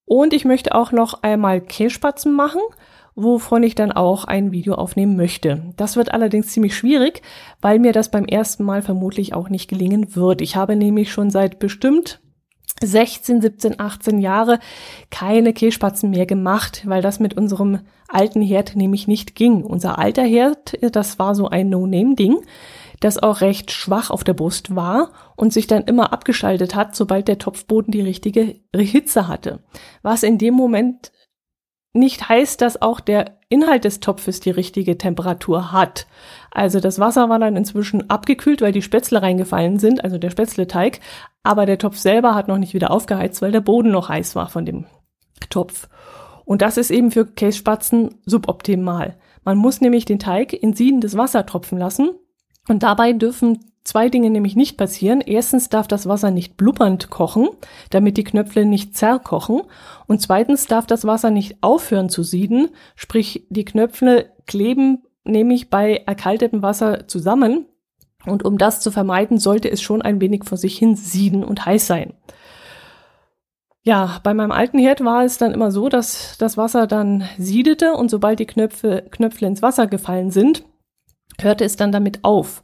Und 0.05 0.33
ich 0.33 0.47
möchte 0.47 0.75
auch 0.75 0.93
noch 0.93 1.23
einmal 1.23 1.61
Kässpatzen 1.61 2.33
machen 2.33 2.61
wovon 3.19 3.65
ich 3.65 3.75
dann 3.75 3.91
auch 3.91 4.25
ein 4.25 4.53
Video 4.53 4.75
aufnehmen 4.75 5.17
möchte. 5.17 5.65
Das 5.77 5.97
wird 5.97 6.13
allerdings 6.13 6.49
ziemlich 6.49 6.77
schwierig, 6.77 7.23
weil 7.61 7.81
mir 7.81 7.93
das 7.93 8.11
beim 8.11 8.27
ersten 8.27 8.63
Mal 8.63 8.81
vermutlich 8.81 9.35
auch 9.35 9.49
nicht 9.49 9.69
gelingen 9.69 10.15
wird. 10.15 10.41
Ich 10.41 10.55
habe 10.55 10.77
nämlich 10.77 11.11
schon 11.11 11.31
seit 11.31 11.59
bestimmt 11.59 12.21
16, 12.81 13.43
17, 13.43 13.81
18 13.81 14.19
Jahre 14.21 14.61
keine 15.11 15.53
Kehlspatzen 15.53 16.11
mehr 16.11 16.27
gemacht, 16.27 16.83
weil 16.87 17.03
das 17.03 17.19
mit 17.19 17.37
unserem 17.37 17.81
alten 18.07 18.41
Herd 18.41 18.77
nämlich 18.77 19.09
nicht 19.09 19.35
ging. 19.35 19.65
Unser 19.65 19.99
alter 19.99 20.23
Herd, 20.23 20.79
das 20.93 21.19
war 21.19 21.35
so 21.35 21.49
ein 21.49 21.71
No-Name-Ding, 21.71 22.37
das 23.01 23.21
auch 23.21 23.41
recht 23.41 23.73
schwach 23.73 24.11
auf 24.11 24.23
der 24.23 24.35
Brust 24.35 24.77
war 24.77 25.11
und 25.35 25.53
sich 25.53 25.67
dann 25.67 25.83
immer 25.85 26.13
abgeschaltet 26.13 26.77
hat, 26.77 26.95
sobald 26.95 27.27
der 27.27 27.39
Topfboden 27.39 27.91
die 27.91 28.01
richtige 28.01 28.61
Hitze 28.77 29.27
hatte. 29.27 29.59
Was 30.03 30.23
in 30.23 30.39
dem 30.39 30.55
Moment 30.55 31.11
nicht 31.99 32.29
heißt, 32.29 32.61
dass 32.61 32.81
auch 32.81 33.01
der 33.01 33.39
Inhalt 33.49 33.85
des 33.85 34.01
Topfes 34.01 34.41
die 34.41 34.51
richtige 34.51 34.99
Temperatur 34.99 35.73
hat. 35.73 36.07
Also 36.51 36.81
das 36.81 36.99
Wasser 36.99 37.29
war 37.29 37.39
dann 37.39 37.57
inzwischen 37.57 38.09
abgekühlt, 38.11 38.61
weil 38.61 38.73
die 38.73 38.83
Spätzle 38.83 39.23
reingefallen 39.23 39.79
sind, 39.79 40.05
also 40.05 40.19
der 40.19 40.31
Spätzleteig, 40.31 41.01
aber 41.43 41.67
der 41.67 41.79
Topf 41.79 41.97
selber 41.97 42.35
hat 42.35 42.49
noch 42.49 42.59
nicht 42.59 42.75
wieder 42.75 42.91
aufgeheizt, 42.91 43.43
weil 43.43 43.53
der 43.53 43.61
Boden 43.61 43.91
noch 43.91 44.09
heiß 44.09 44.37
war 44.37 44.49
von 44.49 44.67
dem 44.67 44.87
Topf. 45.51 45.89
Und 46.45 46.63
das 46.63 46.77
ist 46.77 46.91
eben 46.91 47.11
für 47.11 47.27
Kässpatzen 47.27 48.17
suboptimal. 48.25 49.17
Man 49.45 49.59
muss 49.59 49.81
nämlich 49.81 50.05
den 50.05 50.19
Teig 50.19 50.53
in 50.53 50.73
siedendes 50.75 51.17
Wasser 51.17 51.47
tropfen 51.47 51.79
lassen 51.79 52.11
und 52.69 52.83
dabei 52.83 53.13
dürfen 53.13 53.59
zwei 53.85 54.09
Dinge 54.09 54.31
nämlich 54.31 54.55
nicht 54.55 54.77
passieren. 54.77 55.21
Erstens 55.21 55.71
darf 55.71 55.89
das 55.89 56.07
Wasser 56.07 56.31
nicht 56.31 56.57
blubbernd 56.57 57.11
kochen, 57.11 57.49
damit 57.91 58.17
die 58.17 58.25
Knöpfe 58.25 58.65
nicht 58.67 58.97
zerkochen. 58.97 59.63
Und 60.07 60.21
zweitens 60.21 60.67
darf 60.67 60.87
das 60.87 61.07
Wasser 61.07 61.31
nicht 61.31 61.57
aufhören 61.63 62.11
zu 62.11 62.23
sieden, 62.23 62.69
sprich 62.97 63.47
die 63.49 63.65
Knöpfe 63.65 64.27
kleben 64.47 65.03
nämlich 65.25 65.71
bei 65.71 66.03
erkaltetem 66.07 66.63
Wasser 66.63 67.07
zusammen. 67.07 67.67
Und 68.27 68.45
um 68.45 68.59
das 68.59 68.81
zu 68.81 68.91
vermeiden, 68.91 69.39
sollte 69.39 69.71
es 69.71 69.81
schon 69.81 70.03
ein 70.03 70.21
wenig 70.21 70.45
vor 70.45 70.59
sich 70.59 70.77
hin 70.77 70.97
sieden 70.97 71.45
und 71.45 71.65
heiß 71.65 71.87
sein. 71.87 72.15
Ja, 73.83 74.21
bei 74.23 74.35
meinem 74.35 74.53
alten 74.53 74.79
Herd 74.79 75.05
war 75.05 75.25
es 75.25 75.39
dann 75.39 75.53
immer 75.53 75.71
so, 75.71 75.89
dass 75.89 76.37
das 76.39 76.57
Wasser 76.57 76.87
dann 76.87 77.25
siedete 77.39 77.93
und 77.95 78.11
sobald 78.11 78.39
die 78.39 78.47
Knöpfe, 78.47 79.05
Knöpfe 79.11 79.47
ins 79.47 79.63
Wasser 79.63 79.87
gefallen 79.87 80.31
sind, 80.31 80.65
hörte 81.41 81.65
es 81.65 81.77
dann 81.77 81.93
damit 81.93 82.25
auf. 82.25 82.63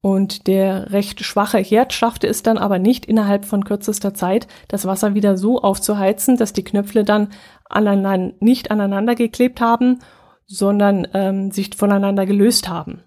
Und 0.00 0.48
der 0.48 0.92
recht 0.92 1.24
schwache 1.24 1.58
Herd 1.58 1.94
schaffte 1.94 2.26
es 2.26 2.42
dann 2.42 2.58
aber 2.58 2.78
nicht, 2.78 3.06
innerhalb 3.06 3.46
von 3.46 3.64
kürzester 3.64 4.12
Zeit 4.12 4.46
das 4.68 4.84
Wasser 4.84 5.14
wieder 5.14 5.38
so 5.38 5.62
aufzuheizen, 5.62 6.36
dass 6.36 6.52
die 6.52 6.62
Knöpfe 6.62 7.04
dann 7.04 7.28
aneinander, 7.70 8.34
nicht 8.40 8.70
aneinander 8.70 9.14
geklebt 9.14 9.62
haben, 9.62 10.00
sondern 10.46 11.08
ähm, 11.14 11.50
sich 11.50 11.74
voneinander 11.74 12.26
gelöst 12.26 12.68
haben. 12.68 13.02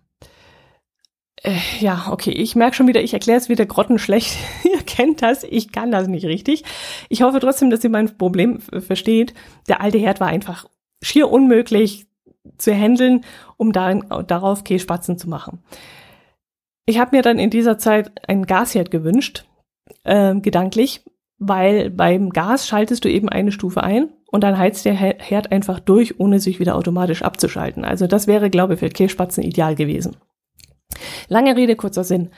Äh, 1.44 1.60
ja, 1.80 2.08
okay, 2.10 2.32
ich 2.32 2.56
merke 2.56 2.76
schon 2.76 2.88
wieder, 2.88 3.04
ich 3.04 3.14
erkläre 3.14 3.38
es 3.38 3.48
wieder 3.48 3.66
grottenschlecht. 3.68 4.36
ihr 4.64 4.82
kennt 4.82 5.22
das, 5.22 5.44
ich 5.44 5.72
kann 5.72 5.92
das 5.92 6.08
nicht 6.08 6.26
richtig. 6.26 6.64
Ich 7.10 7.22
hoffe 7.22 7.40
trotzdem, 7.40 7.70
dass 7.70 7.84
ihr 7.84 7.92
mein 7.92 8.18
Problem 8.18 8.60
versteht. 8.60 9.36
Der 9.68 9.82
alte 9.82 10.00
Herd 10.00 10.20
war 10.20 10.30
einfach 10.30 10.66
schier 11.04 11.30
unmöglich 11.30 12.08
zu 12.58 12.74
handeln, 12.74 13.24
um 13.58 13.72
darin, 13.72 14.06
darauf 14.28 14.64
Kässpatzen 14.64 15.18
zu 15.18 15.30
machen. 15.30 15.60
Ich 16.86 17.00
habe 17.00 17.16
mir 17.16 17.22
dann 17.22 17.40
in 17.40 17.50
dieser 17.50 17.78
Zeit 17.78 18.12
einen 18.30 18.46
Gasherd 18.46 18.92
gewünscht, 18.92 19.46
äh, 20.04 20.36
gedanklich, 20.36 21.04
weil 21.38 21.90
beim 21.90 22.30
Gas 22.30 22.68
schaltest 22.68 23.06
du 23.06 23.10
eben 23.10 23.30
eine 23.30 23.52
Stufe 23.52 23.84
ein 23.84 24.10
und 24.32 24.44
dann 24.44 24.58
heizt 24.58 24.86
der 24.86 24.94
Herd 24.94 25.52
einfach 25.52 25.80
durch, 25.80 26.20
ohne 26.20 26.40
sich 26.40 26.60
wieder 26.60 26.76
automatisch 26.76 27.22
abzuschalten. 27.22 27.86
Also 27.86 28.08
das 28.08 28.28
wäre, 28.28 28.50
glaube 28.50 28.74
ich, 28.74 28.80
für 28.80 28.90
Kässpatzen 28.90 29.44
ideal 29.44 29.76
gewesen. 29.76 30.18
Lange 31.28 31.56
Rede, 31.56 31.76
kurzer 31.76 32.04
Sinn. 32.04 32.30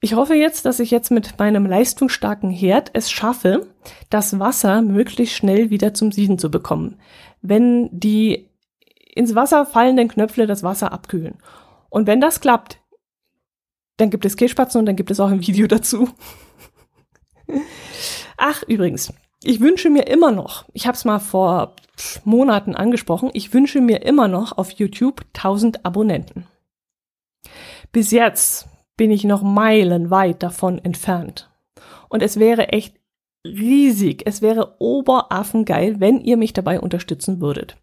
Ich 0.00 0.14
hoffe 0.14 0.34
jetzt, 0.34 0.66
dass 0.66 0.80
ich 0.80 0.90
jetzt 0.90 1.10
mit 1.10 1.38
meinem 1.38 1.64
leistungsstarken 1.64 2.50
Herd 2.50 2.90
es 2.92 3.10
schaffe, 3.10 3.66
das 4.10 4.38
Wasser 4.38 4.82
möglichst 4.82 5.34
schnell 5.34 5.70
wieder 5.70 5.94
zum 5.94 6.12
Sieden 6.12 6.38
zu 6.38 6.50
bekommen. 6.50 6.98
Wenn 7.40 7.88
die 7.90 8.50
ins 9.14 9.34
Wasser 9.34 9.66
fallenden 9.66 10.08
Knöpfe 10.08 10.46
das 10.46 10.62
Wasser 10.62 10.92
abkühlen. 10.92 11.38
Und 11.88 12.06
wenn 12.06 12.20
das 12.20 12.40
klappt, 12.40 12.80
dann 13.96 14.10
gibt 14.10 14.24
es 14.24 14.36
Kässpatzen 14.36 14.80
und 14.80 14.86
dann 14.86 14.96
gibt 14.96 15.10
es 15.10 15.20
auch 15.20 15.30
ein 15.30 15.40
Video 15.46 15.66
dazu. 15.66 16.08
Ach, 18.36 18.62
übrigens, 18.64 19.12
ich 19.42 19.60
wünsche 19.60 19.90
mir 19.90 20.06
immer 20.06 20.32
noch, 20.32 20.64
ich 20.72 20.86
habe 20.86 20.96
es 20.96 21.04
mal 21.04 21.20
vor 21.20 21.76
Monaten 22.24 22.74
angesprochen, 22.74 23.30
ich 23.34 23.52
wünsche 23.52 23.80
mir 23.80 24.02
immer 24.02 24.26
noch 24.26 24.56
auf 24.56 24.70
YouTube 24.70 25.22
1000 25.34 25.84
Abonnenten. 25.84 26.46
Bis 27.92 28.10
jetzt 28.10 28.66
bin 28.96 29.10
ich 29.10 29.24
noch 29.24 29.42
meilenweit 29.42 30.42
davon 30.42 30.78
entfernt. 30.78 31.50
Und 32.08 32.22
es 32.22 32.38
wäre 32.38 32.68
echt 32.68 32.96
riesig, 33.46 34.22
es 34.24 34.40
wäre 34.40 34.76
oberaffengeil, 34.78 36.00
wenn 36.00 36.20
ihr 36.20 36.36
mich 36.36 36.52
dabei 36.52 36.80
unterstützen 36.80 37.40
würdet. 37.40 37.76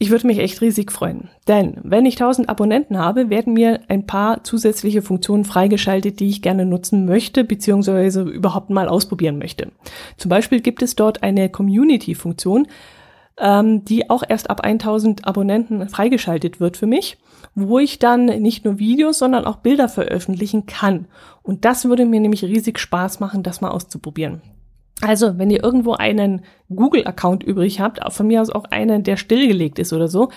Ich 0.00 0.10
würde 0.10 0.28
mich 0.28 0.38
echt 0.38 0.60
riesig 0.60 0.92
freuen. 0.92 1.28
Denn 1.48 1.78
wenn 1.82 2.06
ich 2.06 2.14
1000 2.14 2.48
Abonnenten 2.48 2.98
habe, 2.98 3.30
werden 3.30 3.54
mir 3.54 3.80
ein 3.88 4.06
paar 4.06 4.44
zusätzliche 4.44 5.02
Funktionen 5.02 5.44
freigeschaltet, 5.44 6.20
die 6.20 6.28
ich 6.28 6.40
gerne 6.40 6.64
nutzen 6.64 7.04
möchte, 7.04 7.42
beziehungsweise 7.42 8.22
überhaupt 8.22 8.70
mal 8.70 8.88
ausprobieren 8.88 9.38
möchte. 9.38 9.72
Zum 10.16 10.28
Beispiel 10.28 10.60
gibt 10.60 10.82
es 10.82 10.94
dort 10.94 11.24
eine 11.24 11.48
Community-Funktion, 11.48 12.68
ähm, 13.38 13.84
die 13.84 14.08
auch 14.08 14.22
erst 14.28 14.50
ab 14.50 14.60
1000 14.64 15.26
Abonnenten 15.26 15.88
freigeschaltet 15.88 16.60
wird 16.60 16.76
für 16.76 16.86
mich 16.86 17.18
wo 17.54 17.78
ich 17.78 17.98
dann 17.98 18.26
nicht 18.26 18.64
nur 18.64 18.78
Videos, 18.78 19.18
sondern 19.18 19.44
auch 19.44 19.56
Bilder 19.56 19.88
veröffentlichen 19.88 20.66
kann. 20.66 21.06
Und 21.42 21.64
das 21.64 21.86
würde 21.86 22.04
mir 22.04 22.20
nämlich 22.20 22.44
riesig 22.44 22.78
Spaß 22.78 23.20
machen, 23.20 23.42
das 23.42 23.60
mal 23.60 23.70
auszuprobieren. 23.70 24.42
Also, 25.00 25.38
wenn 25.38 25.50
ihr 25.50 25.62
irgendwo 25.62 25.92
einen 25.92 26.44
Google-Account 26.68 27.44
übrig 27.44 27.80
habt, 27.80 28.00
von 28.12 28.26
mir 28.26 28.42
aus 28.42 28.50
auch 28.50 28.64
einen, 28.64 29.04
der 29.04 29.16
stillgelegt 29.16 29.78
ist 29.78 29.92
oder 29.92 30.08
so, 30.08 30.30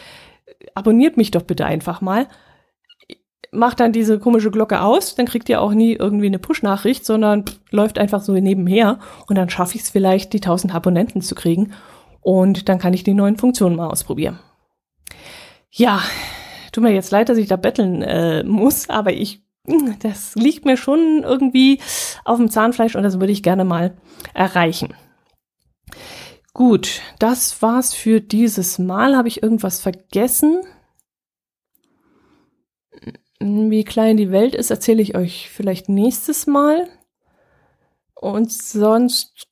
abonniert 0.76 1.17
mich 1.17 1.32
doch 1.32 1.41
bitte 1.41 1.65
einfach 1.65 2.02
mal. 2.02 2.28
Macht 3.52 3.80
dann 3.80 3.91
diese 3.91 4.19
komische 4.19 4.52
Glocke 4.52 4.82
aus, 4.82 5.15
dann 5.15 5.26
kriegt 5.26 5.50
ihr 5.50 5.62
auch 5.62 5.74
nie 5.74 5.93
irgendwie 5.93 6.28
eine 6.28 6.39
Push-Nachricht, 6.39 7.06
sondern 7.06 7.47
pff, 7.47 7.60
läuft 7.71 7.97
einfach 7.97 8.21
so 8.21 8.34
nebenher 8.34 9.00
und 9.28 9.38
dann 9.38 9.50
schaffe 9.50 9.76
ich 9.76 9.82
es 9.82 9.89
vielleicht, 9.89 10.32
die 10.34 10.38
1000 10.38 10.74
Abonnenten 10.74 11.21
zu 11.21 11.36
kriegen 11.36 11.74
und 12.21 12.69
dann 12.69 12.80
kann 12.80 12.93
ich 12.93 13.04
die 13.04 13.13
neuen 13.13 13.38
Funktionen 13.38 13.76
mal 13.76 13.89
ausprobieren. 13.89 14.39
Ja, 15.71 16.02
Tut 16.71 16.84
mir 16.84 16.93
jetzt 16.93 17.12
leid, 17.12 17.28
dass 17.30 17.38
ich 17.38 17.47
da 17.47 17.58
betteln 17.58 18.02
äh, 18.02 18.43
muss, 18.43 18.89
aber 18.89 19.12
ich, 19.12 19.41
das 20.00 20.36
liegt 20.36 20.65
mir 20.65 20.78
schon 20.78 21.24
irgendwie 21.24 21.80
auf 22.26 22.38
dem 22.38 22.50
Zahnfleisch 22.50 22.95
und 22.95 23.04
das 23.04 23.19
würde 23.19 23.32
ich 23.32 23.43
gerne 23.43 23.63
mal 23.63 23.95
erreichen. 24.34 24.93
Gut, 26.54 27.02
das 27.19 27.62
war's 27.62 27.93
für 27.93 28.19
dieses 28.19 28.78
Mal. 28.78 29.15
Habe 29.15 29.28
ich 29.28 29.41
irgendwas 29.41 29.80
vergessen? 29.80 30.62
Wie 33.39 33.84
klein 33.84 34.17
die 34.17 34.32
Welt 34.32 34.54
ist, 34.54 34.69
erzähle 34.69 35.02
ich 35.02 35.15
euch 35.15 35.50
vielleicht 35.50 35.89
nächstes 35.89 36.47
Mal. 36.47 36.88
Und 38.13 38.52
sonst, 38.52 39.47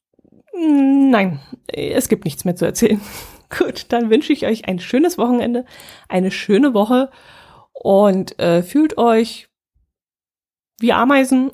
nein, 0.54 1.40
es 1.68 2.10
gibt 2.10 2.26
nichts 2.26 2.46
mehr 2.46 2.56
zu 2.56 2.66
erzählen. 2.66 3.02
Gut, 3.58 3.86
dann 3.90 4.12
wünsche 4.12 4.34
ich 4.34 4.46
euch 4.46 4.68
ein 4.68 4.80
schönes 4.80 5.18
Wochenende, 5.18 5.66
eine 6.08 6.30
schöne 6.30 6.76
Woche 6.76 7.10
und 7.74 8.38
äh, 8.38 8.62
fühlt 8.62 9.00
euch 9.00 9.49
wie 10.80 10.94
Ameisen, 10.94 11.52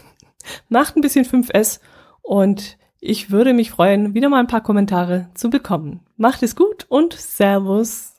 macht 0.68 0.96
ein 0.96 1.00
bisschen 1.00 1.24
5S 1.24 1.80
und 2.22 2.76
ich 3.00 3.30
würde 3.30 3.52
mich 3.52 3.70
freuen, 3.70 4.14
wieder 4.14 4.28
mal 4.28 4.40
ein 4.40 4.48
paar 4.48 4.62
Kommentare 4.62 5.28
zu 5.34 5.50
bekommen. 5.50 6.00
Macht 6.16 6.42
es 6.42 6.56
gut 6.56 6.86
und 6.88 7.12
Servus. 7.12 8.14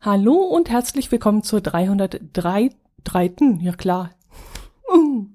Hallo 0.00 0.34
und 0.34 0.68
herzlich 0.68 1.10
willkommen 1.12 1.42
zur 1.44 1.62
303. 1.62 2.70
Dreiten, 3.04 3.60
ja 3.60 3.72
klar, 3.72 4.10